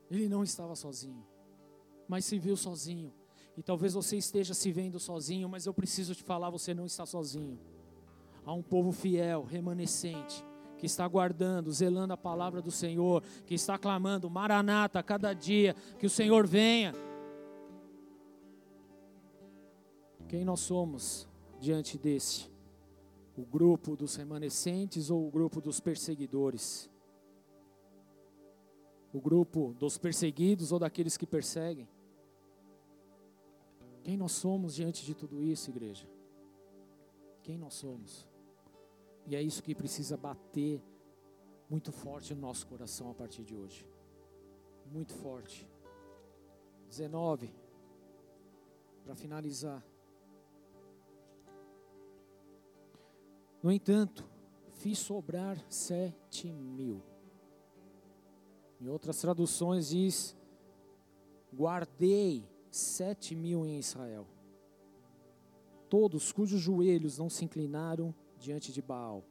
[0.10, 1.24] Ele não estava sozinho,
[2.08, 3.14] mas se viu sozinho.
[3.58, 7.08] E talvez você esteja se vendo sozinho, mas eu preciso te falar: você não está
[7.08, 7.60] sozinho.
[8.46, 10.46] Há um povo fiel, remanescente,
[10.78, 16.06] que está guardando, zelando a palavra do Senhor, que está clamando, Maranata, cada dia, que
[16.06, 16.94] o Senhor venha.
[20.30, 21.28] Quem nós somos
[21.60, 22.50] diante desse?
[23.36, 26.90] O grupo dos remanescentes ou o grupo dos perseguidores?
[29.12, 31.88] O grupo dos perseguidos ou daqueles que perseguem?
[34.08, 36.08] Quem nós somos diante de tudo isso, igreja?
[37.44, 38.26] Quem nós somos?
[39.26, 40.82] E é isso que precisa bater
[41.70, 43.86] muito forte no nosso coração a partir de hoje.
[44.86, 45.70] Muito forte.
[46.88, 47.54] 19.
[49.04, 49.86] Para finalizar.
[53.62, 54.26] No entanto,
[54.76, 57.04] fiz sobrar sete mil.
[58.80, 60.34] Em outras traduções diz:
[61.54, 64.28] guardei sete mil em Israel.
[65.90, 69.24] Todos cujos joelhos não se inclinaram diante de Baal,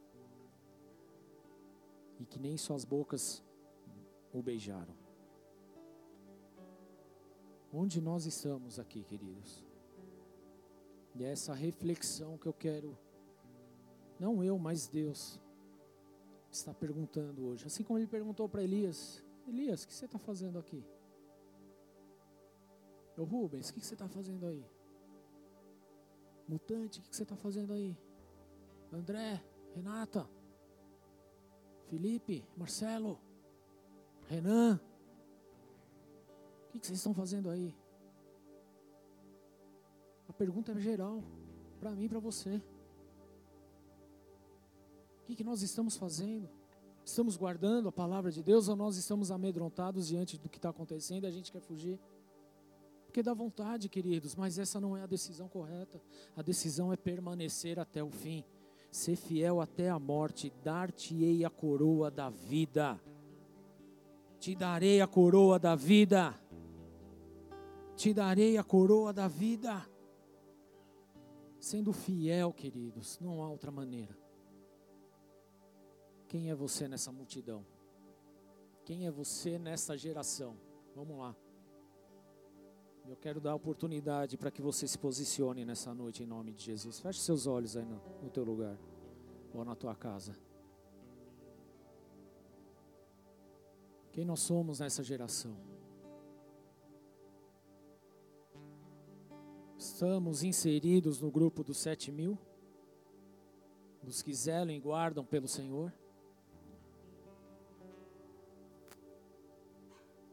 [2.19, 3.43] e que nem suas bocas
[4.33, 4.95] o beijaram.
[7.71, 9.63] Onde nós estamos aqui, queridos?
[11.15, 12.97] E é essa reflexão que eu quero,
[14.19, 15.39] não eu, mas Deus,
[16.51, 17.65] está perguntando hoje.
[17.65, 20.83] Assim como ele perguntou para Elias: Elias, o que você está fazendo aqui?
[23.17, 24.63] Ô Rubens, o que você está fazendo aí?
[26.47, 27.97] Mutante, o que você está fazendo aí?
[28.93, 29.43] André,
[29.73, 30.29] Renata,
[31.89, 33.19] Felipe, Marcelo,
[34.27, 34.79] Renan.
[36.67, 37.75] O que, vocês estão fazendo aí?
[40.29, 41.23] A pergunta é geral,
[41.79, 42.61] para mim e para você.
[45.21, 46.47] O que, que nós estamos fazendo?
[47.03, 51.23] Estamos guardando a palavra de Deus ou nós estamos amedrontados diante do que está acontecendo
[51.23, 51.99] e a gente quer fugir?
[53.17, 55.99] Porque dá vontade, queridos, mas essa não é a decisão correta.
[56.35, 58.45] A decisão é permanecer até o fim
[58.91, 63.01] ser fiel até a morte, dar-te-ei a coroa da vida.
[64.39, 66.39] Te darei a coroa da vida.
[67.95, 69.83] Te darei a coroa da vida.
[71.59, 74.15] Sendo fiel, queridos, não há outra maneira.
[76.27, 77.65] Quem é você nessa multidão?
[78.85, 80.55] Quem é você nessa geração?
[80.95, 81.35] Vamos lá.
[83.07, 86.99] Eu quero dar oportunidade para que você se posicione nessa noite em nome de Jesus.
[86.99, 88.77] Feche seus olhos aí no, no teu lugar
[89.53, 90.35] ou na tua casa.
[94.11, 95.55] Quem nós somos nessa geração?
[99.77, 102.37] Estamos inseridos no grupo dos sete mil,
[104.03, 105.93] dos que zelam e guardam pelo Senhor?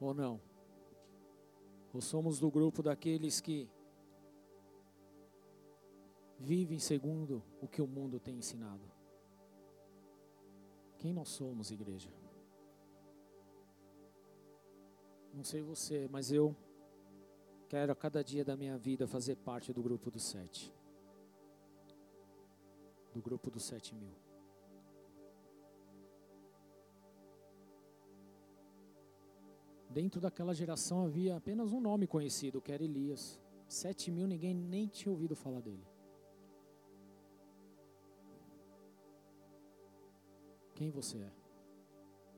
[0.01, 0.54] Ou não?
[1.95, 3.71] Ou somos do grupo daqueles que
[6.41, 8.83] vivem segundo o que o mundo tem ensinado?
[10.99, 12.11] Quem nós somos, igreja?
[15.33, 16.57] Não sei você, mas eu
[17.69, 20.75] quero a cada dia da minha vida fazer parte do grupo dos sete.
[23.13, 24.24] Do grupo dos sete mil.
[29.95, 33.41] Dentro daquela geração havia apenas um nome conhecido, que era Elias.
[33.69, 35.87] Sete mil ninguém nem tinha ouvido falar dele.
[40.75, 41.33] Quem você é?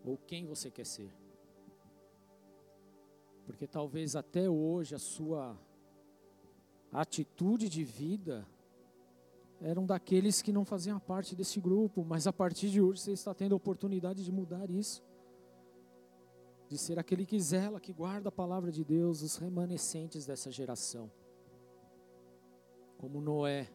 [0.04, 1.10] Ou quem você quer ser?
[3.46, 5.58] Porque talvez até hoje a sua
[6.92, 8.46] atitude de vida
[9.62, 13.32] eram daqueles que não faziam parte desse grupo, mas a partir de hoje você está
[13.32, 15.02] tendo a oportunidade de mudar isso.
[16.68, 21.10] De ser aquele que zela, que guarda a palavra de Deus, os remanescentes dessa geração.
[22.98, 23.68] Como Noé.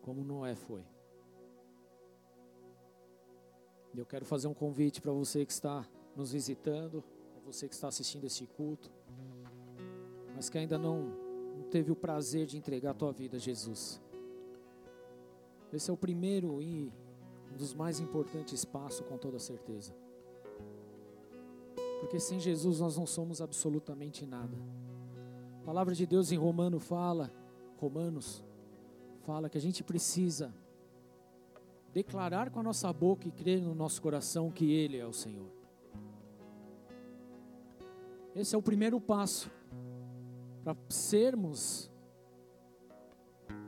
[0.00, 0.84] Como Noé foi.
[3.92, 7.02] E eu quero fazer um convite para você que está nos visitando,
[7.32, 8.90] para você que está assistindo esse culto,
[10.34, 14.00] mas que ainda não não teve o prazer de entregar a tua vida a Jesus.
[15.72, 16.92] Esse é o primeiro e
[17.52, 19.94] um dos mais importantes passos, com toda certeza.
[22.00, 24.56] Porque sem Jesus nós não somos absolutamente nada.
[25.60, 27.30] A palavra de Deus em Romano fala,
[27.76, 28.42] Romanos,
[29.20, 30.52] fala que a gente precisa
[31.92, 35.50] declarar com a nossa boca e crer no nosso coração que Ele é o Senhor.
[38.34, 39.50] Esse é o primeiro passo
[40.64, 41.90] para sermos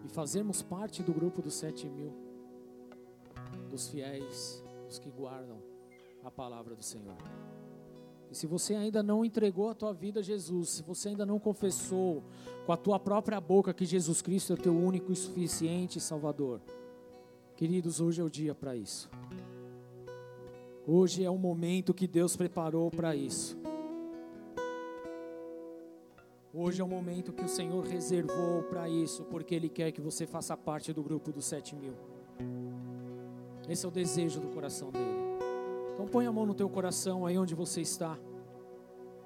[0.05, 2.12] e fazermos parte do grupo dos sete mil,
[3.70, 5.59] dos fiéis, dos que guardam
[6.24, 7.16] a palavra do Senhor.
[8.33, 11.39] E se você ainda não entregou a tua vida a Jesus, se você ainda não
[11.39, 12.22] confessou
[12.64, 16.59] com a tua própria boca que Jesus Cristo é o teu único e suficiente Salvador,
[17.55, 19.11] queridos, hoje é o dia para isso.
[20.87, 23.55] Hoje é o momento que Deus preparou para isso.
[26.55, 30.26] Hoje é o momento que o Senhor reservou para isso, porque Ele quer que você
[30.26, 31.93] faça parte do grupo dos sete mil.
[33.68, 35.22] Esse é o desejo do coração dele.
[35.95, 38.18] Então põe a mão no teu coração aí onde você está.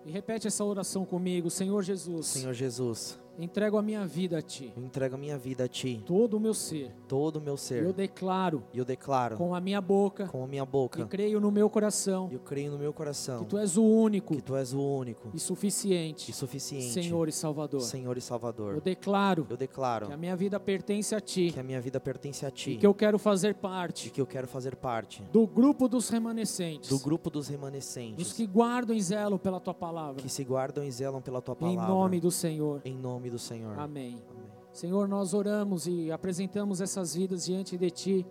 [0.04, 2.26] E repete essa oração comigo, Senhor Jesus.
[2.26, 3.18] Senhor Jesus.
[3.38, 4.72] Entrego a minha vida a ti.
[4.76, 6.02] Eu entrego a minha vida a ti.
[6.06, 6.90] Todo o meu ser.
[7.06, 7.84] Todo o meu ser.
[7.84, 8.62] Eu declaro.
[8.72, 9.36] Eu declaro.
[9.36, 10.26] Com a minha boca.
[10.26, 11.02] Com a minha boca.
[11.02, 12.28] E creio no meu coração.
[12.32, 13.40] Eu creio no meu coração.
[13.40, 14.34] Que tu és o único.
[14.34, 15.30] Que tu és o único.
[15.34, 16.30] E suficiente.
[16.30, 16.92] E suficiente.
[16.92, 17.80] Senhor e Salvador.
[17.82, 18.74] Senhor e Salvador.
[18.74, 19.46] Eu declaro.
[19.50, 20.06] Eu declaro.
[20.06, 21.50] Que a minha vida pertence a ti.
[21.52, 22.72] Que a minha vida pertence a ti.
[22.72, 24.08] E que eu quero fazer parte.
[24.08, 25.22] E que eu quero fazer parte.
[25.32, 26.88] Do grupo dos remanescentes.
[26.88, 28.16] Do grupo dos remanescentes.
[28.16, 30.22] Dos que guardam e zelam pela tua palavra.
[30.22, 31.84] Que se guardam e zelam pela tua palavra.
[31.84, 32.80] Em nome do Senhor.
[32.84, 33.78] Em nome do Senhor.
[33.78, 34.22] Amém.
[34.30, 34.46] Amém.
[34.76, 38.26] Senhor, nós oramos e apresentamos essas vidas diante de Ti.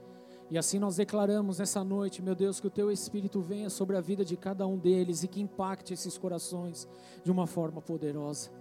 [0.52, 4.02] E assim nós declaramos nessa noite, meu Deus, que o Teu Espírito venha sobre a
[4.02, 6.88] vida de cada um deles e que impacte esses corações
[7.24, 8.52] de uma forma poderosa.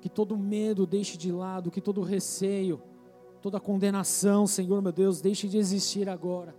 [0.00, 2.80] Que todo medo deixe de lado, que todo receio,
[3.40, 6.54] toda condenação, Senhor, meu Deus, deixe de existir agora.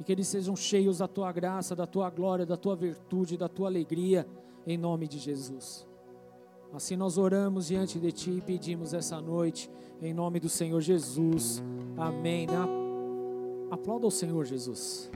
[0.00, 3.50] E que eles sejam cheios da Tua graça, da Tua glória, da Tua virtude, da
[3.50, 4.26] Tua alegria,
[4.66, 5.86] em nome de Jesus.
[6.76, 9.70] Assim nós oramos diante de Ti e pedimos essa noite,
[10.02, 11.62] em nome do Senhor Jesus.
[11.96, 12.46] Amém.
[13.70, 15.10] Aplauda o Senhor Jesus.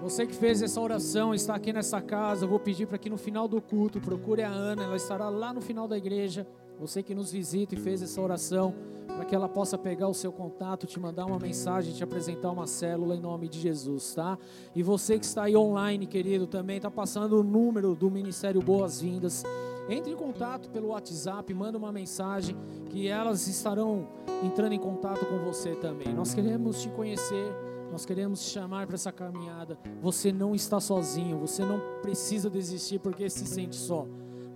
[0.00, 3.18] Você que fez essa oração, está aqui nessa casa, eu vou pedir para que no
[3.18, 6.46] final do culto procure a Ana, ela estará lá no final da igreja.
[6.80, 8.74] Você que nos visita e fez essa oração,
[9.06, 12.68] para que ela possa pegar o seu contato, te mandar uma mensagem, te apresentar uma
[12.68, 14.38] célula em nome de Jesus, tá?
[14.76, 19.42] E você que está aí online, querido, também está passando o número do Ministério Boas-Vindas.
[19.88, 22.56] Entre em contato pelo WhatsApp, manda uma mensagem
[22.90, 24.06] que elas estarão
[24.44, 26.14] entrando em contato com você também.
[26.14, 27.52] Nós queremos te conhecer,
[27.90, 29.76] nós queremos te chamar para essa caminhada.
[30.00, 34.06] Você não está sozinho, você não precisa desistir porque se sente só.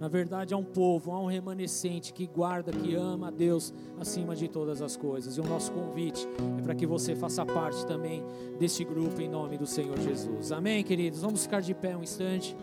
[0.02, 4.34] Na verdade, há um povo, há um remanescente que guarda, que ama a Deus acima
[4.34, 5.36] de todas as coisas.
[5.36, 6.26] E o nosso convite
[6.58, 8.20] é para que você faça parte também
[8.58, 10.50] deste grupo em nome do Senhor Jesus.
[10.50, 11.20] Amém, queridos?
[11.20, 12.56] Vamos ficar de pé um instante.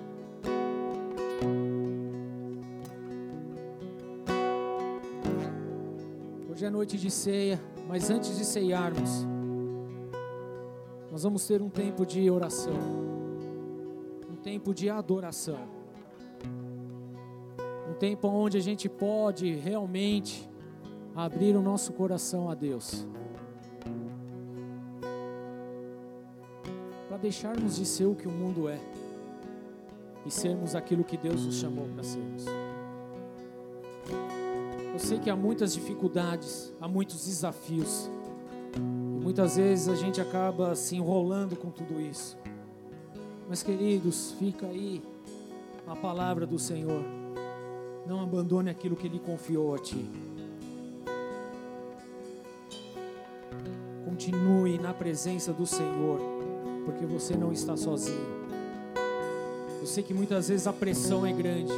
[6.51, 9.25] Hoje é noite de ceia, mas antes de ceiarmos,
[11.09, 12.75] nós vamos ter um tempo de oração,
[14.29, 15.78] um tempo de adoração
[17.99, 20.49] tempo onde a gente pode realmente
[21.13, 23.05] abrir o nosso coração a Deus.
[27.09, 28.79] Para deixarmos de ser o que o mundo é
[30.25, 32.45] e sermos aquilo que Deus nos chamou para sermos.
[34.93, 38.09] Eu sei que há muitas dificuldades, há muitos desafios.
[38.75, 42.37] E muitas vezes a gente acaba se enrolando com tudo isso.
[43.49, 45.01] Mas queridos, fica aí
[45.85, 47.18] a palavra do Senhor
[48.09, 50.09] não abandone aquilo que Ele confiou a ti.
[54.03, 56.19] Continue na presença do Senhor,
[56.85, 58.39] porque você não está sozinho.
[59.79, 61.71] Eu sei que muitas vezes a pressão é grande,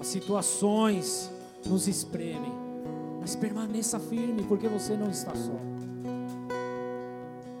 [0.00, 1.28] as situações
[1.66, 2.52] nos espremem,
[3.20, 5.58] mas permaneça firme, porque você não está só.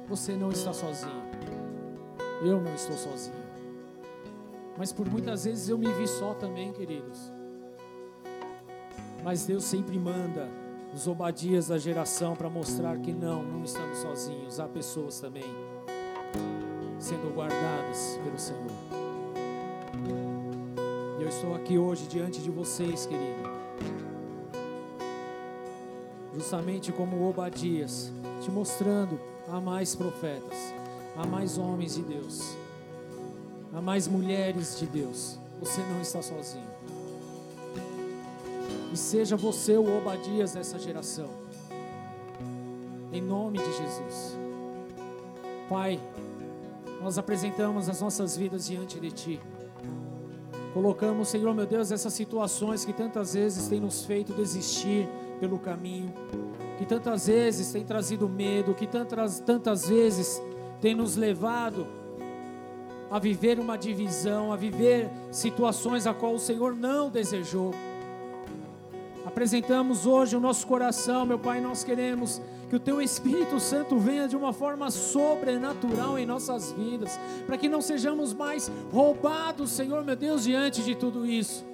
[0.08, 1.24] você não está sozinho.
[2.42, 3.43] Eu não estou sozinho.
[4.76, 7.32] Mas por muitas vezes eu me vi só também, queridos.
[9.22, 10.48] Mas Deus sempre manda
[10.94, 14.60] os obadias da geração para mostrar que não, não estamos sozinhos.
[14.60, 15.44] Há pessoas também
[16.98, 18.70] sendo guardadas pelo Senhor.
[21.18, 23.54] E eu estou aqui hoje diante de vocês, querido.
[26.34, 28.12] Justamente como Obadias,
[28.42, 30.74] te mostrando há mais profetas,
[31.16, 32.56] há mais homens de Deus,
[33.74, 35.38] há mais mulheres de Deus.
[35.60, 36.68] Você não está sozinho.
[38.92, 41.28] E seja você o Obadias dessa geração.
[43.12, 44.36] Em nome de Jesus.
[45.68, 46.00] Pai,
[47.02, 49.40] nós apresentamos as nossas vidas diante de Ti.
[50.72, 55.08] Colocamos, Senhor meu Deus, essas situações que tantas vezes têm nos feito desistir
[55.38, 56.12] pelo caminho,
[56.78, 60.42] que tantas vezes têm trazido medo, que tantas, tantas vezes
[60.80, 62.03] têm nos levado
[63.10, 67.72] a viver uma divisão, a viver situações a qual o Senhor não desejou.
[69.24, 74.28] Apresentamos hoje o nosso coração, meu Pai, nós queremos que o Teu Espírito Santo venha
[74.28, 80.16] de uma forma sobrenatural em nossas vidas, para que não sejamos mais roubados, Senhor meu
[80.16, 81.64] Deus, diante de tudo isso.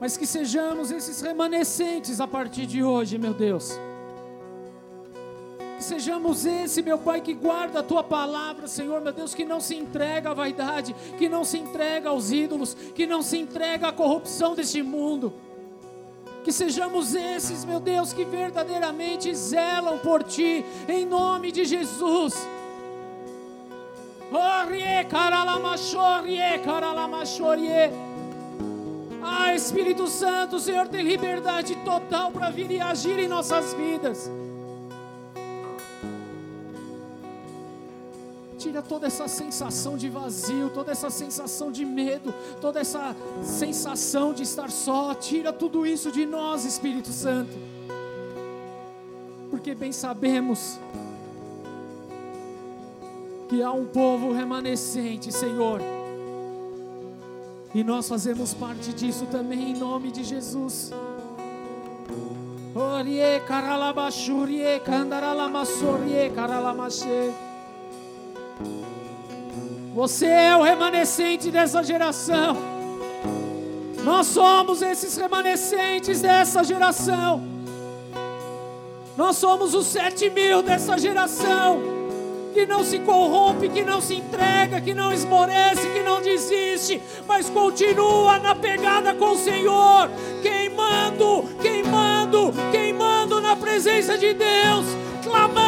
[0.00, 3.78] Mas que sejamos esses remanescentes a partir de hoje, meu Deus
[5.82, 9.74] sejamos esse, meu Pai, que guarda a tua palavra, Senhor, meu Deus, que não se
[9.74, 14.54] entrega à vaidade, que não se entrega aos ídolos, que não se entrega à corrupção
[14.54, 15.32] deste mundo.
[16.44, 22.34] Que sejamos esses, meu Deus, que verdadeiramente zelam por ti, em nome de Jesus.
[29.22, 34.30] Ah, Espírito Santo, o Senhor tem liberdade total para vir e agir em nossas vidas.
[38.64, 44.42] Tira toda essa sensação de vazio, toda essa sensação de medo, toda essa sensação de
[44.42, 45.12] estar só.
[45.14, 47.52] Tira tudo isso de nós, Espírito Santo.
[49.50, 50.80] Porque bem sabemos
[53.50, 55.82] que há um povo remanescente, Senhor.
[57.74, 60.90] E nós fazemos parte disso também em nome de Jesus.
[62.74, 67.43] Orie karalabashurie kandaralamasorie karalamashe.
[69.94, 72.56] Você é o remanescente dessa geração.
[74.02, 77.42] Nós somos esses remanescentes dessa geração.
[79.16, 81.80] Nós somos os sete mil dessa geração
[82.52, 87.50] que não se corrompe, que não se entrega, que não esmorece, que não desiste, mas
[87.50, 90.08] continua na pegada com o Senhor,
[90.40, 94.86] queimando, queimando, queimando na presença de Deus,
[95.24, 95.63] clamando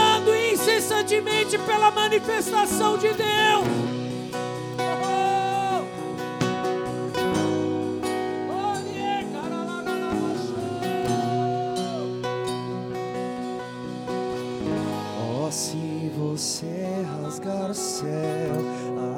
[1.58, 3.86] pela manifestação de Deus.
[17.26, 18.06] rasgar o céu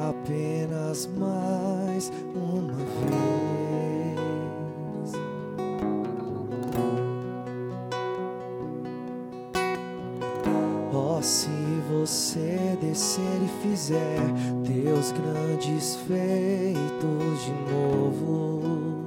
[0.08, 3.37] apenas mais uma vez.
[11.22, 11.48] Se
[11.90, 14.20] você descer e fizer
[14.64, 19.04] teus grandes feitos de novo.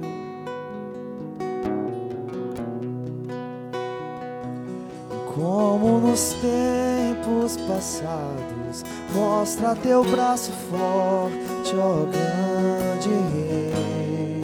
[5.34, 8.84] Como nos tempos passados
[9.14, 14.42] Mostra teu braço forte, ó grande rei.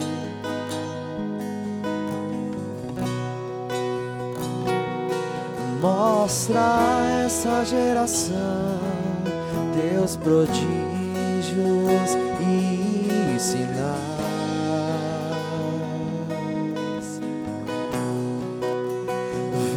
[5.81, 8.79] Mostra a essa geração
[9.75, 10.57] teus prodígios
[12.41, 14.01] e sinais.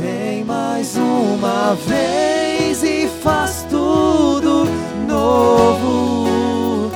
[0.01, 4.65] Vem mais uma vez e faz tudo
[5.07, 6.91] novo.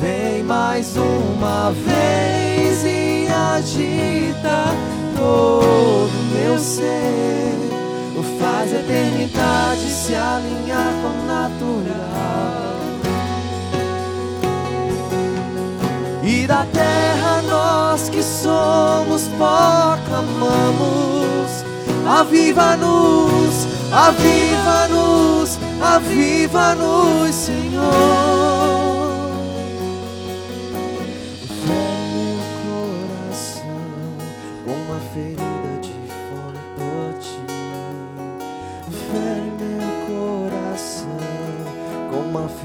[0.00, 4.74] Vem mais uma vez e agita
[5.16, 7.30] todo meu ser.
[8.38, 12.60] Faz eternidade se alinhar com o natural.
[16.24, 21.64] E da terra nós que somos pó clamamos.
[22.06, 28.79] Aviva-nos, aviva-nos aviva-nos, Senhor.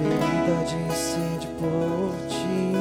[0.05, 2.73] ferida de sede por ti.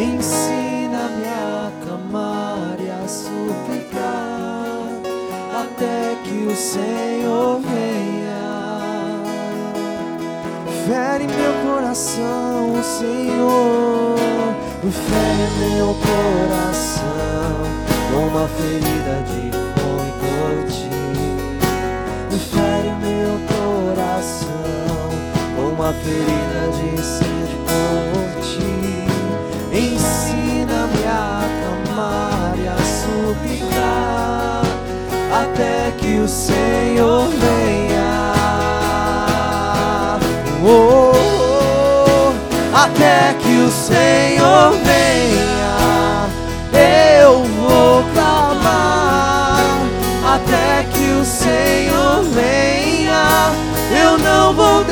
[0.00, 3.98] Ensina-me a clamar e a suplicar
[5.60, 8.78] até que o Senhor venha.
[10.86, 14.18] Fere meu coração, o Senhor.
[14.90, 17.02] Fere meu coração,
[18.14, 19.57] uma ferida de
[25.88, 29.06] uma ferida de por ti.
[29.72, 34.62] Ensina-me a clamar e a suplicar
[35.32, 38.34] até que o Senhor venha.
[40.62, 46.28] Oh, oh, oh, até que o Senhor venha,
[47.22, 49.64] eu vou clamar.
[50.34, 53.52] Até que o Senhor venha,
[54.02, 54.84] eu não vou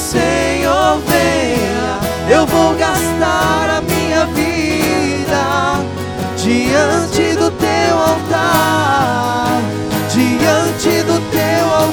[0.00, 5.84] Senhor venha, eu vou gastar a minha vida
[6.36, 9.60] diante do teu altar,
[10.10, 11.89] diante do teu altar,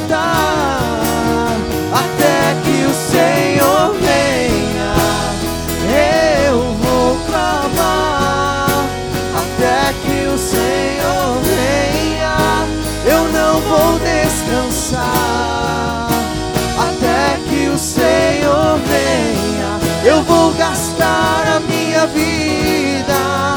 [22.14, 23.56] vida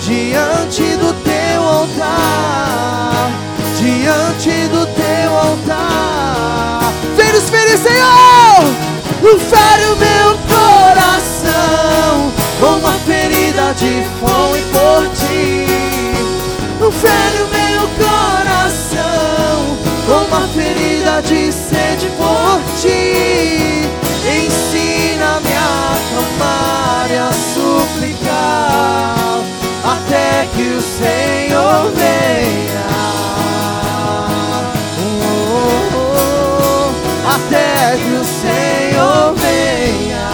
[0.00, 3.30] diante do teu altar,
[3.78, 6.92] diante do teu altar.
[7.16, 8.90] Vem nos ferir, Senhor,
[9.38, 15.66] fere o meu coração uma ferida de fome por ti.
[17.00, 19.00] Fere o meu coração
[20.08, 23.88] uma ferida de sede por ti.
[24.26, 26.89] Ensina-me a clamar
[30.60, 32.88] que o Senhor venha.
[34.98, 36.12] Oh, oh,
[36.76, 36.90] oh,
[37.34, 40.28] até que o Senhor venha,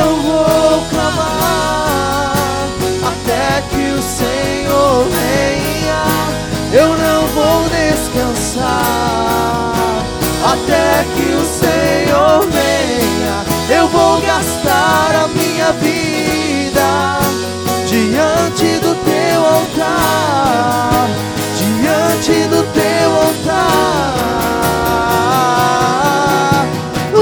[0.00, 2.32] eu vou clamar.
[3.10, 6.02] Até que o Senhor venha,
[6.72, 8.64] eu não vou descansar.
[10.44, 16.08] Até que o Senhor venha, eu vou gastar a minha vida
[18.18, 21.08] diante do teu altar,
[21.56, 24.18] diante do teu altar.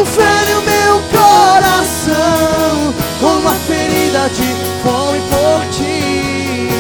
[0.07, 4.49] Fere o meu coração com uma ferida de
[4.83, 6.71] fome por ti.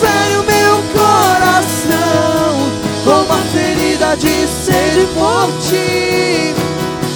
[0.00, 2.72] Fere o meu coração
[3.04, 6.54] com uma ferida de sede por ti.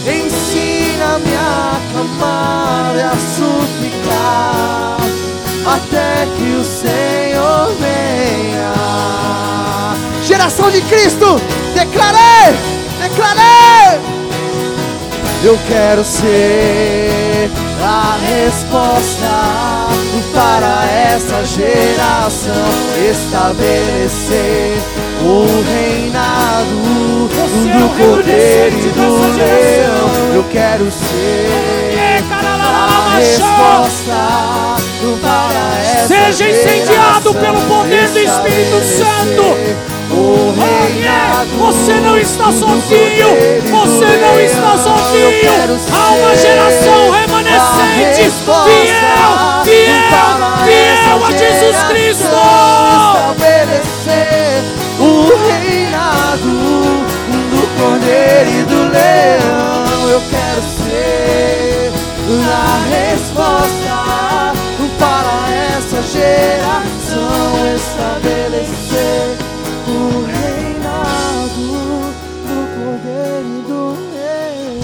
[0.07, 5.02] Ensina-me a clamar e a suplicar
[5.67, 8.73] até que o Senhor venha.
[10.25, 11.41] Geração de Cristo,
[11.75, 12.57] declarei,
[13.01, 14.01] declarei.
[15.45, 17.51] Eu quero ser
[17.83, 19.27] a resposta
[20.33, 22.69] para essa geração
[23.11, 24.79] estabelecer
[25.25, 30.35] o reinado do cordeiro e do leão.
[30.35, 34.92] Eu quero ser a resposta
[36.07, 39.43] Seja incendiado pelo poder do Espírito Santo.
[40.13, 43.29] O reinado você não está sozinho,
[43.71, 45.81] você não está sozinho.
[45.93, 49.33] Há uma geração remanescente, fiel,
[49.65, 52.37] fiel, fiel a Jesus Cristo.
[55.01, 56.49] O reinado
[57.51, 60.11] do cordeiro e do leão.
[60.11, 61.91] Eu quero ser
[62.49, 63.02] a
[66.13, 69.39] geração estabelecer
[69.89, 69.91] o
[70.27, 71.67] reinado
[72.47, 73.83] do cordeiro e do
[74.13, 74.81] leão.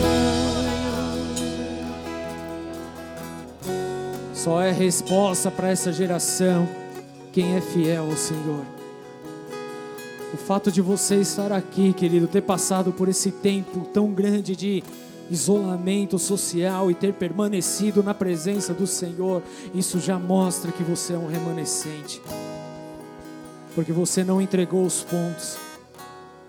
[4.33, 6.67] Só é resposta para essa geração
[7.33, 8.65] quem é fiel ao Senhor.
[10.33, 14.83] O fato de você estar aqui, querido, ter passado por esse tempo tão grande de
[15.31, 19.43] isolamento social e ter permanecido na presença do Senhor,
[19.75, 22.21] isso já mostra que você é um remanescente.
[23.75, 25.57] Porque você não entregou os pontos,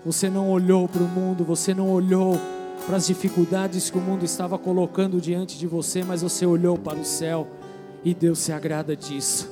[0.04, 2.40] você não olhou para o mundo, você não olhou
[2.86, 6.98] para as dificuldades que o mundo estava colocando diante de você, mas você olhou para
[6.98, 7.46] o céu
[8.02, 9.48] e Deus se agrada disso,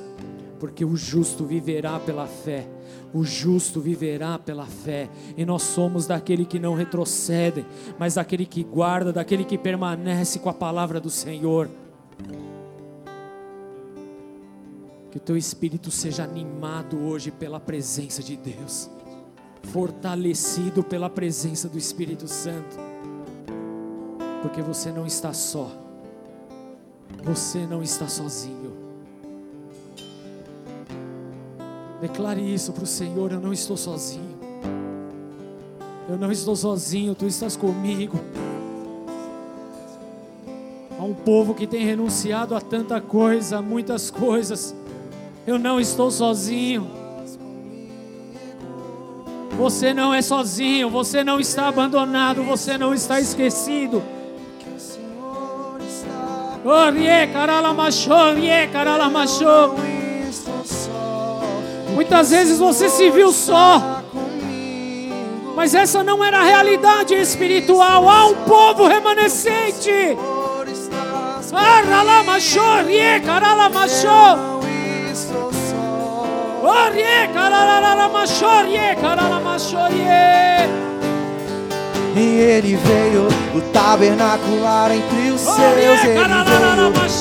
[0.58, 2.66] porque o justo viverá pela fé.
[3.12, 7.64] O justo viverá pela fé, e nós somos daquele que não retrocede,
[7.98, 11.70] mas daquele que guarda, daquele que permanece com a palavra do Senhor.
[15.10, 18.90] Que o teu espírito seja animado hoje pela presença de Deus,
[19.62, 22.76] fortalecido pela presença do Espírito Santo,
[24.42, 25.72] porque você não está só,
[27.24, 28.67] você não está sozinho.
[32.00, 34.38] Declare isso para o Senhor: eu não estou sozinho.
[36.08, 38.18] Eu não estou sozinho, tu estás comigo.
[40.98, 44.74] Há um povo que tem renunciado a tanta coisa, a muitas coisas.
[45.46, 46.90] Eu não estou sozinho.
[49.58, 54.02] Você não é sozinho, você não está abandonado, você não está esquecido.
[56.64, 59.97] Orie, carala machou, orie, carala machou.
[61.94, 64.02] Muitas vezes você se viu só,
[65.56, 68.08] mas essa não era a realidade espiritual.
[68.08, 69.90] Há um povo remanescente.
[82.14, 86.20] E ele veio o tabernacular entre os seus, ele veio.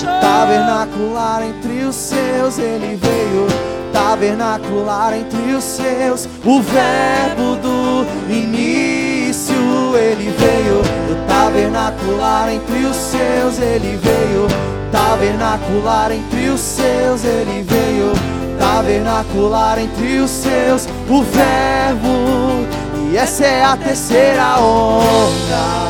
[0.03, 3.66] o tabernacular entre os seus, ele veio
[3.97, 9.55] tabernacular entre os seus, o verbo do início,
[9.97, 14.47] ele veio, do tabernacular entre os seus, ele veio,
[14.91, 18.13] tabernacular entre os seus, ele veio,
[18.59, 22.67] tabernacular entre os seus, o verbo,
[23.11, 25.87] e essa é a terceira onda,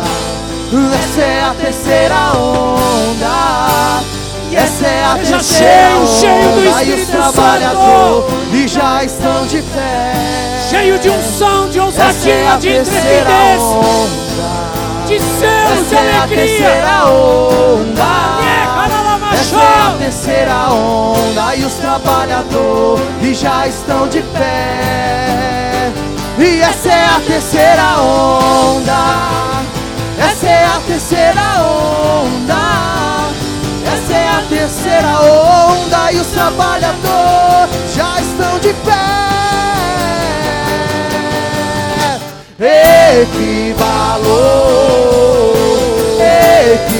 [0.95, 4.16] essa é a terceira onda.
[4.49, 9.45] E essa é a terceira cheio, cheio do onda, e os Espírito trabalhadores já estão
[9.45, 10.13] de pé.
[10.69, 13.61] cheio de unção, de é ousadia, de intrepidez,
[15.07, 16.47] de selos, de Essa é a alegria.
[16.47, 18.07] terceira onda.
[19.33, 25.91] Essa é a terceira onda e os trabalhadores já estão de pé.
[26.39, 28.97] E essa é a terceira onda.
[30.19, 33.06] Essa é a terceira onda.
[34.07, 38.93] Essa é a terceira onda e os trabalhadores já estão de pé.
[43.19, 43.83] Equivalou,
[46.21, 46.96] equivalou,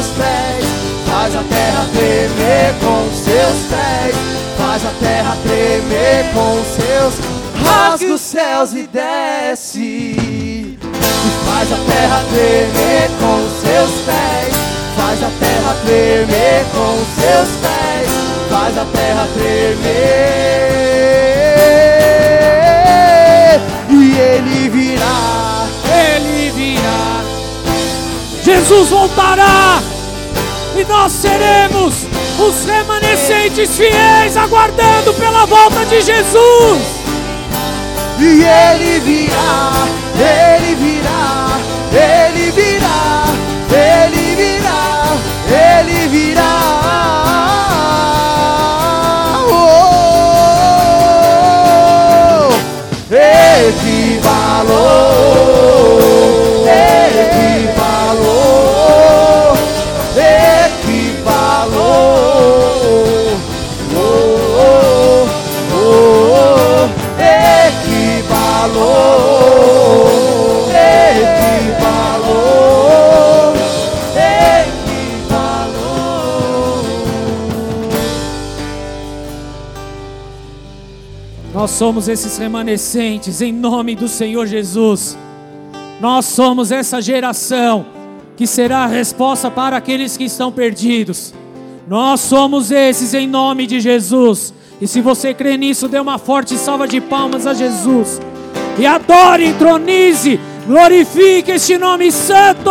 [0.00, 0.64] seus pés,
[1.06, 4.16] faz a terra tremer com seus pés,
[4.56, 7.14] faz a terra tremer com seus
[7.62, 9.80] rasga os céus e desce.
[9.80, 10.78] E
[11.44, 14.54] faz a terra tremer com seus pés,
[14.96, 18.08] faz a terra tremer com seus pés,
[18.48, 20.70] faz a terra tremer.
[23.90, 25.66] E ele virá.
[25.92, 27.22] Ele virá.
[28.42, 29.89] Jesus voltará.
[30.80, 32.06] E nós seremos
[32.38, 36.80] os remanescentes fiéis, aguardando pela volta de Jesus.
[38.18, 39.72] E ele virá,
[40.16, 41.58] ele virá,
[41.92, 43.24] ele virá,
[43.70, 45.04] ele virá,
[45.84, 46.69] ele virá.
[81.70, 85.16] Nós somos esses remanescentes em nome do Senhor Jesus.
[86.00, 87.86] Nós somos essa geração
[88.36, 91.32] que será a resposta para aqueles que estão perdidos.
[91.86, 94.52] Nós somos esses em nome de Jesus.
[94.80, 98.20] E se você crê nisso, dê uma forte salva de palmas a Jesus.
[98.76, 102.68] E adore, entronize, glorifique este nome santo.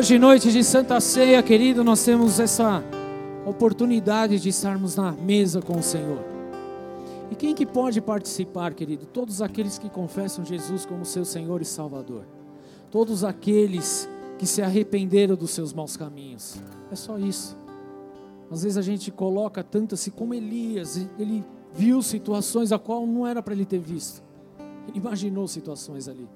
[0.00, 2.82] Hoje, noite de Santa Ceia, querido, nós temos essa
[3.44, 6.24] oportunidade de estarmos na mesa com o Senhor.
[7.30, 9.04] E quem que pode participar, querido?
[9.04, 12.24] Todos aqueles que confessam Jesus como seu Senhor e Salvador.
[12.90, 14.08] Todos aqueles
[14.38, 16.58] que se arrependeram dos seus maus caminhos.
[16.90, 17.54] É só isso.
[18.50, 21.44] Às vezes a gente coloca tanto assim como Elias, ele
[21.74, 24.22] viu situações a qual não era para ele ter visto.
[24.88, 26.26] Ele imaginou situações ali.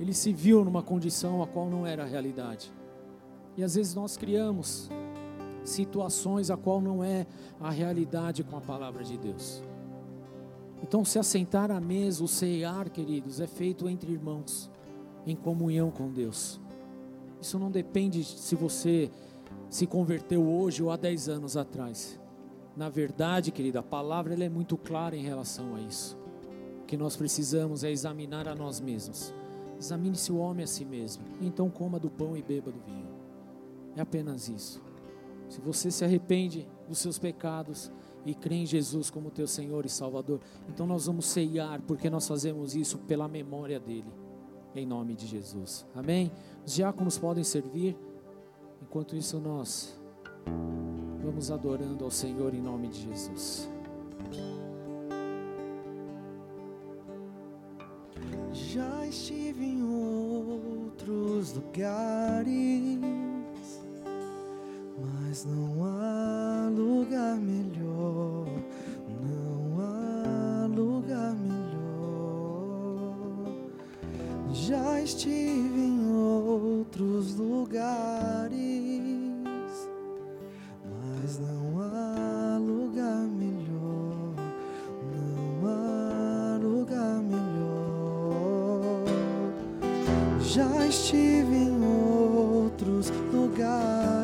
[0.00, 2.72] Ele se viu numa condição a qual não era a realidade.
[3.56, 4.90] E às vezes nós criamos
[5.64, 7.26] situações a qual não é
[7.60, 9.62] a realidade com a palavra de Deus.
[10.82, 14.70] Então, se assentar à mesa, o ceiar, queridos, é feito entre irmãos,
[15.26, 16.60] em comunhão com Deus.
[17.40, 19.10] Isso não depende se você
[19.68, 22.20] se converteu hoje ou há 10 anos atrás.
[22.76, 26.16] Na verdade, querida, a palavra ela é muito clara em relação a isso.
[26.82, 29.32] O que nós precisamos é examinar a nós mesmos.
[29.78, 31.24] Examine-se o homem a si mesmo.
[31.40, 33.15] Então coma do pão e beba do vinho.
[33.96, 34.82] É apenas isso.
[35.48, 37.90] Se você se arrepende dos seus pecados
[38.24, 42.26] e crê em Jesus como teu Senhor e Salvador, então nós vamos ceiar, porque nós
[42.26, 44.12] fazemos isso pela memória dele.
[44.74, 45.86] Em nome de Jesus.
[45.94, 46.30] Amém?
[46.64, 47.96] Os diáconos podem servir.
[48.82, 49.98] Enquanto isso, nós
[51.22, 53.70] vamos adorando ao Senhor em nome de Jesus.
[58.52, 62.98] Já estive em outros lugares,
[64.98, 68.46] mas não há lugar melhor.
[69.20, 71.56] Não há lugar melhor.
[74.52, 78.56] Já estive em outros lugares,
[80.84, 84.34] mas não há lugar melhor.
[85.12, 89.04] Não há lugar melhor.
[90.40, 94.15] Já estive em outros lugares,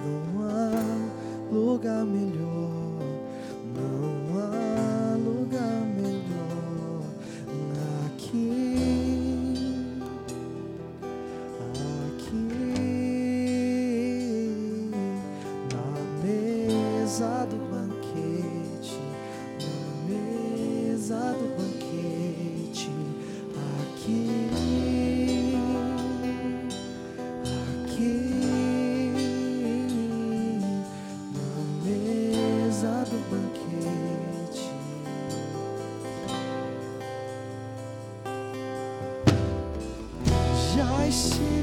[0.00, 2.67] não há lugar melhor.
[41.08, 41.57] Já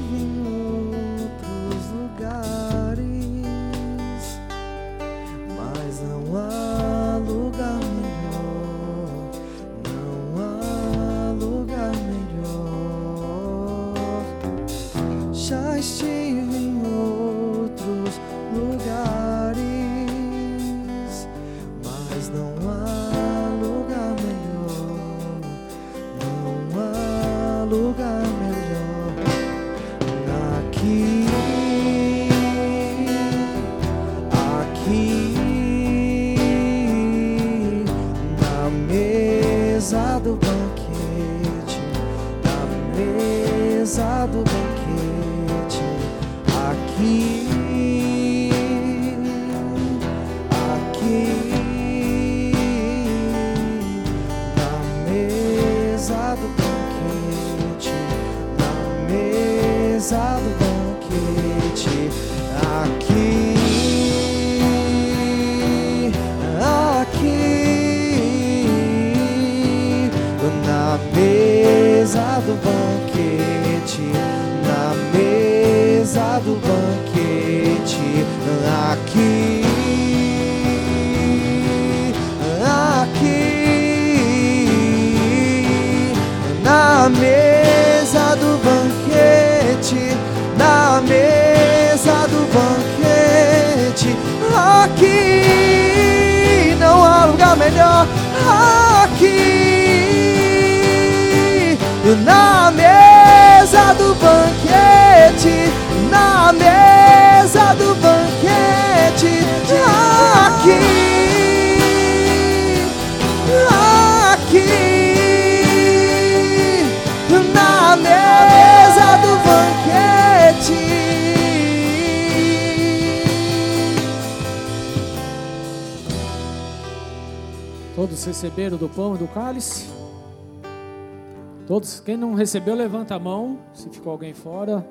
[132.36, 133.58] recebeu, levanta a mão.
[133.72, 134.86] Se ficou alguém fora,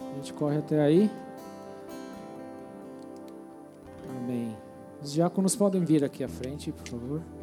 [0.00, 1.10] a gente corre até aí.
[4.16, 4.56] Amém.
[5.02, 7.37] Os diáconos podem vir aqui à frente, por favor.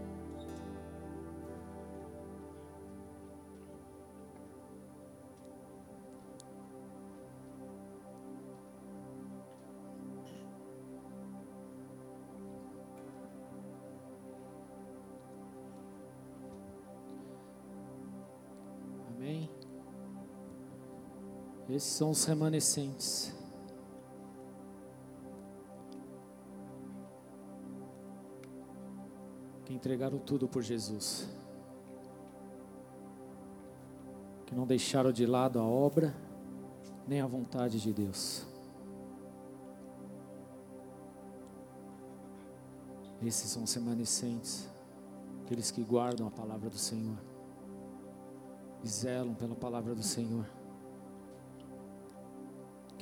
[21.76, 23.34] Esses são os remanescentes.
[29.65, 31.27] que entregaram tudo por Jesus,
[34.45, 36.15] que não deixaram de lado a obra
[37.07, 38.45] nem a vontade de Deus.
[43.23, 44.69] Esses são os remanescentes,
[45.43, 47.18] aqueles que guardam a palavra do Senhor
[48.84, 50.45] e zelam pela palavra do Senhor,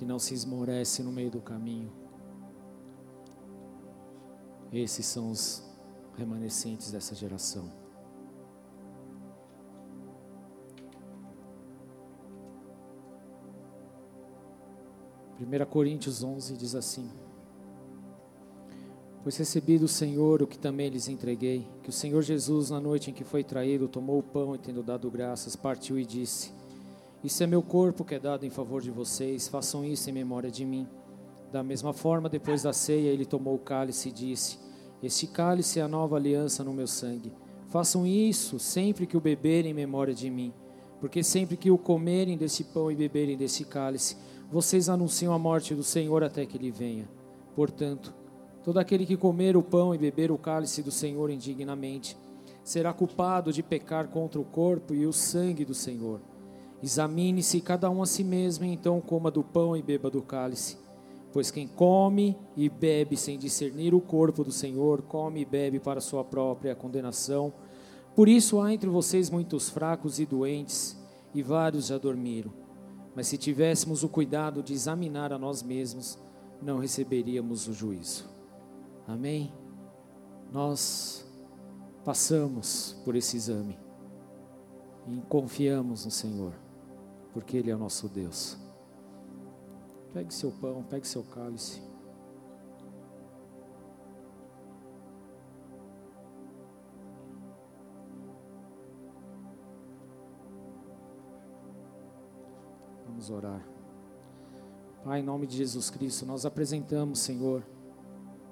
[0.04, 1.90] que não se esmorece no meio do caminho.
[4.70, 5.64] Esses são os
[6.18, 7.72] remanescentes dessa geração.
[15.38, 17.10] Primeira Coríntios 11 diz assim:
[19.24, 23.10] Pois recebi do Senhor o que também lhes entreguei, que o Senhor Jesus, na noite
[23.10, 26.52] em que foi traído, tomou o pão e, tendo dado graças, partiu e disse:
[27.24, 30.52] Isso é meu corpo que é dado em favor de vocês, façam isso em memória
[30.52, 30.88] de mim.
[31.52, 34.60] Da mesma forma, depois da ceia, ele tomou o cálice e disse:
[35.02, 37.32] Este cálice é a nova aliança no meu sangue.
[37.68, 40.54] Façam isso sempre que o beberem em memória de mim,
[41.00, 44.18] porque sempre que o comerem desse pão e beberem desse cálice,
[44.52, 47.08] vocês anunciam a morte do Senhor até que ele venha.
[47.56, 48.14] Portanto,
[48.64, 52.18] Todo aquele que comer o pão e beber o cálice do Senhor indignamente
[52.64, 56.22] será culpado de pecar contra o corpo e o sangue do Senhor.
[56.84, 60.78] Examine-se cada um a si mesmo, então coma do pão e beba do cálice.
[61.32, 66.02] Pois quem come e bebe sem discernir o corpo do Senhor, come e bebe para
[66.02, 67.54] sua própria condenação.
[68.14, 71.02] Por isso há entre vocês muitos fracos e doentes,
[71.34, 72.52] e vários já dormiram.
[73.16, 76.20] Mas se tivéssemos o cuidado de examinar a nós mesmos,
[76.62, 78.30] não receberíamos o juízo.
[79.08, 79.54] Amém?
[80.52, 81.26] Nós
[82.04, 83.80] passamos por esse exame
[85.08, 86.54] e confiamos no Senhor,
[87.34, 88.58] porque Ele é o nosso Deus.
[90.14, 91.82] Pegue seu pão, pegue seu cálice.
[103.08, 103.68] Vamos orar.
[105.04, 107.66] Pai, em nome de Jesus Cristo, nós apresentamos, Senhor,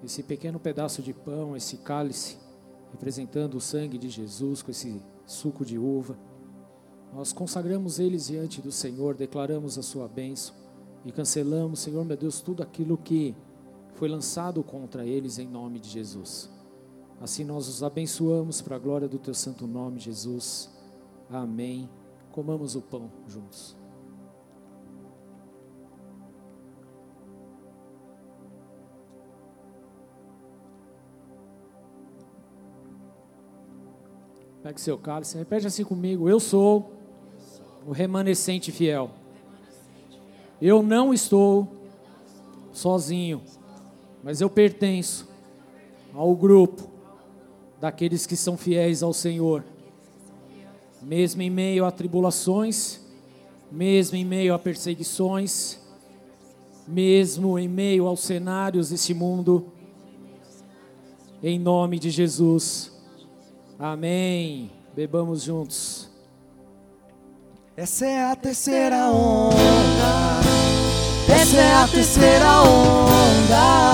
[0.04, 2.38] esse pequeno pedaço de pão, esse cálice,
[2.92, 6.18] representando o sangue de Jesus com esse suco de uva.
[7.14, 10.56] Nós consagramos eles diante do Senhor, declaramos a sua bênção
[11.04, 13.36] e cancelamos, Senhor meu Deus, tudo aquilo que
[13.96, 16.50] foi lançado contra eles em nome de Jesus.
[17.20, 20.70] Assim nós os abençoamos para a glória do teu santo nome, Jesus.
[21.30, 21.90] Amém.
[22.32, 23.76] Comamos o pão juntos.
[34.64, 37.01] Pegue seu cálice, repete assim comigo: Eu sou
[37.86, 39.12] o remanescente fiel.
[40.62, 41.68] Eu não estou
[42.72, 43.42] sozinho,
[44.24, 45.28] mas eu pertenço
[46.14, 46.90] ao grupo
[47.80, 49.64] daqueles que são fiéis ao Senhor.
[51.02, 53.00] Mesmo em meio a tribulações,
[53.72, 55.80] mesmo em meio a perseguições,
[56.88, 59.72] mesmo em meio aos cenários desse mundo,
[61.42, 62.92] em nome de Jesus
[63.84, 64.70] Amém.
[64.96, 66.11] Bebamos juntos.
[67.82, 70.40] Essa é a terceira onda.
[71.28, 73.94] Essa é a terceira onda.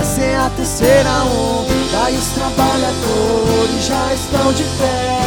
[0.00, 2.10] Essa é a terceira onda.
[2.10, 5.18] E os trabalhadores já estão de pé.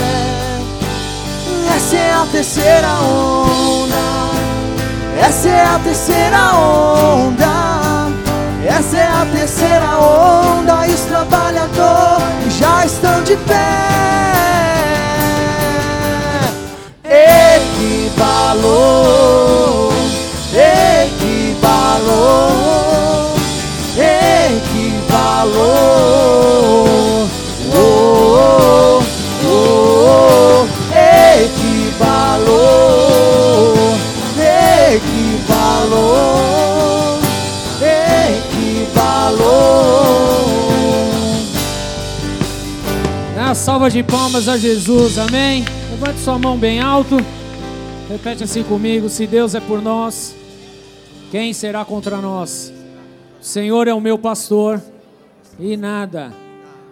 [1.75, 3.95] Essa é a terceira onda.
[5.21, 7.45] Essa é a terceira onda.
[8.67, 14.58] Essa é a terceira onda e os trabalhadores já estão de pé.
[18.19, 19.93] Equivalou,
[20.51, 21.71] equivalou,
[24.67, 25.69] equivalou.
[27.73, 28.99] Oh,
[29.45, 30.67] oh, oh,
[31.71, 32.57] equivalou,
[34.89, 36.09] equivalou,
[38.51, 39.39] equivalou.
[43.33, 45.63] Dá uma salva de palmas a Jesus, amém?
[45.91, 47.17] Levante sua mão bem alto.
[48.09, 50.35] Repete assim comigo: se Deus é por nós,
[51.29, 52.73] quem será contra nós?
[53.39, 54.81] O Senhor é o meu pastor,
[55.59, 56.33] e nada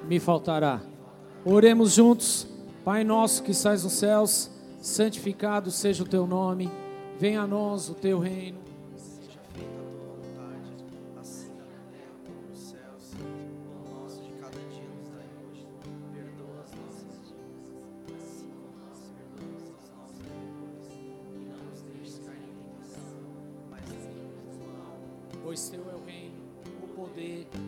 [0.08, 0.80] me faltará.
[1.44, 2.48] Oremos juntos.
[2.86, 4.50] Pai nosso que estás nos céus,
[4.80, 6.70] santificado seja o teu nome.
[7.20, 8.67] Venha a nós o teu reino.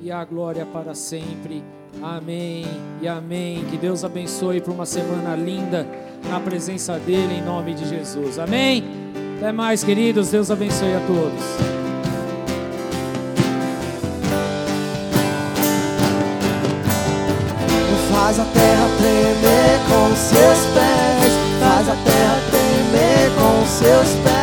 [0.02, 1.64] E a glória para sempre.
[2.02, 2.66] Amém
[3.02, 3.66] e amém.
[3.70, 5.86] Que Deus abençoe para uma semana linda
[6.30, 8.40] na presença dEle, em nome de Jesus.
[8.40, 8.84] Amém.
[9.38, 10.30] Até mais, queridos.
[10.30, 11.80] Deus abençoe a todos.
[18.12, 21.34] Faz a terra tremer com seus pés.
[21.60, 24.39] Faz a terra tremer com seus pés.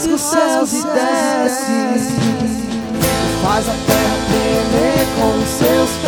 [0.00, 2.14] rasga os céus e desce,
[3.42, 5.98] faz a terra tremer com seus pés.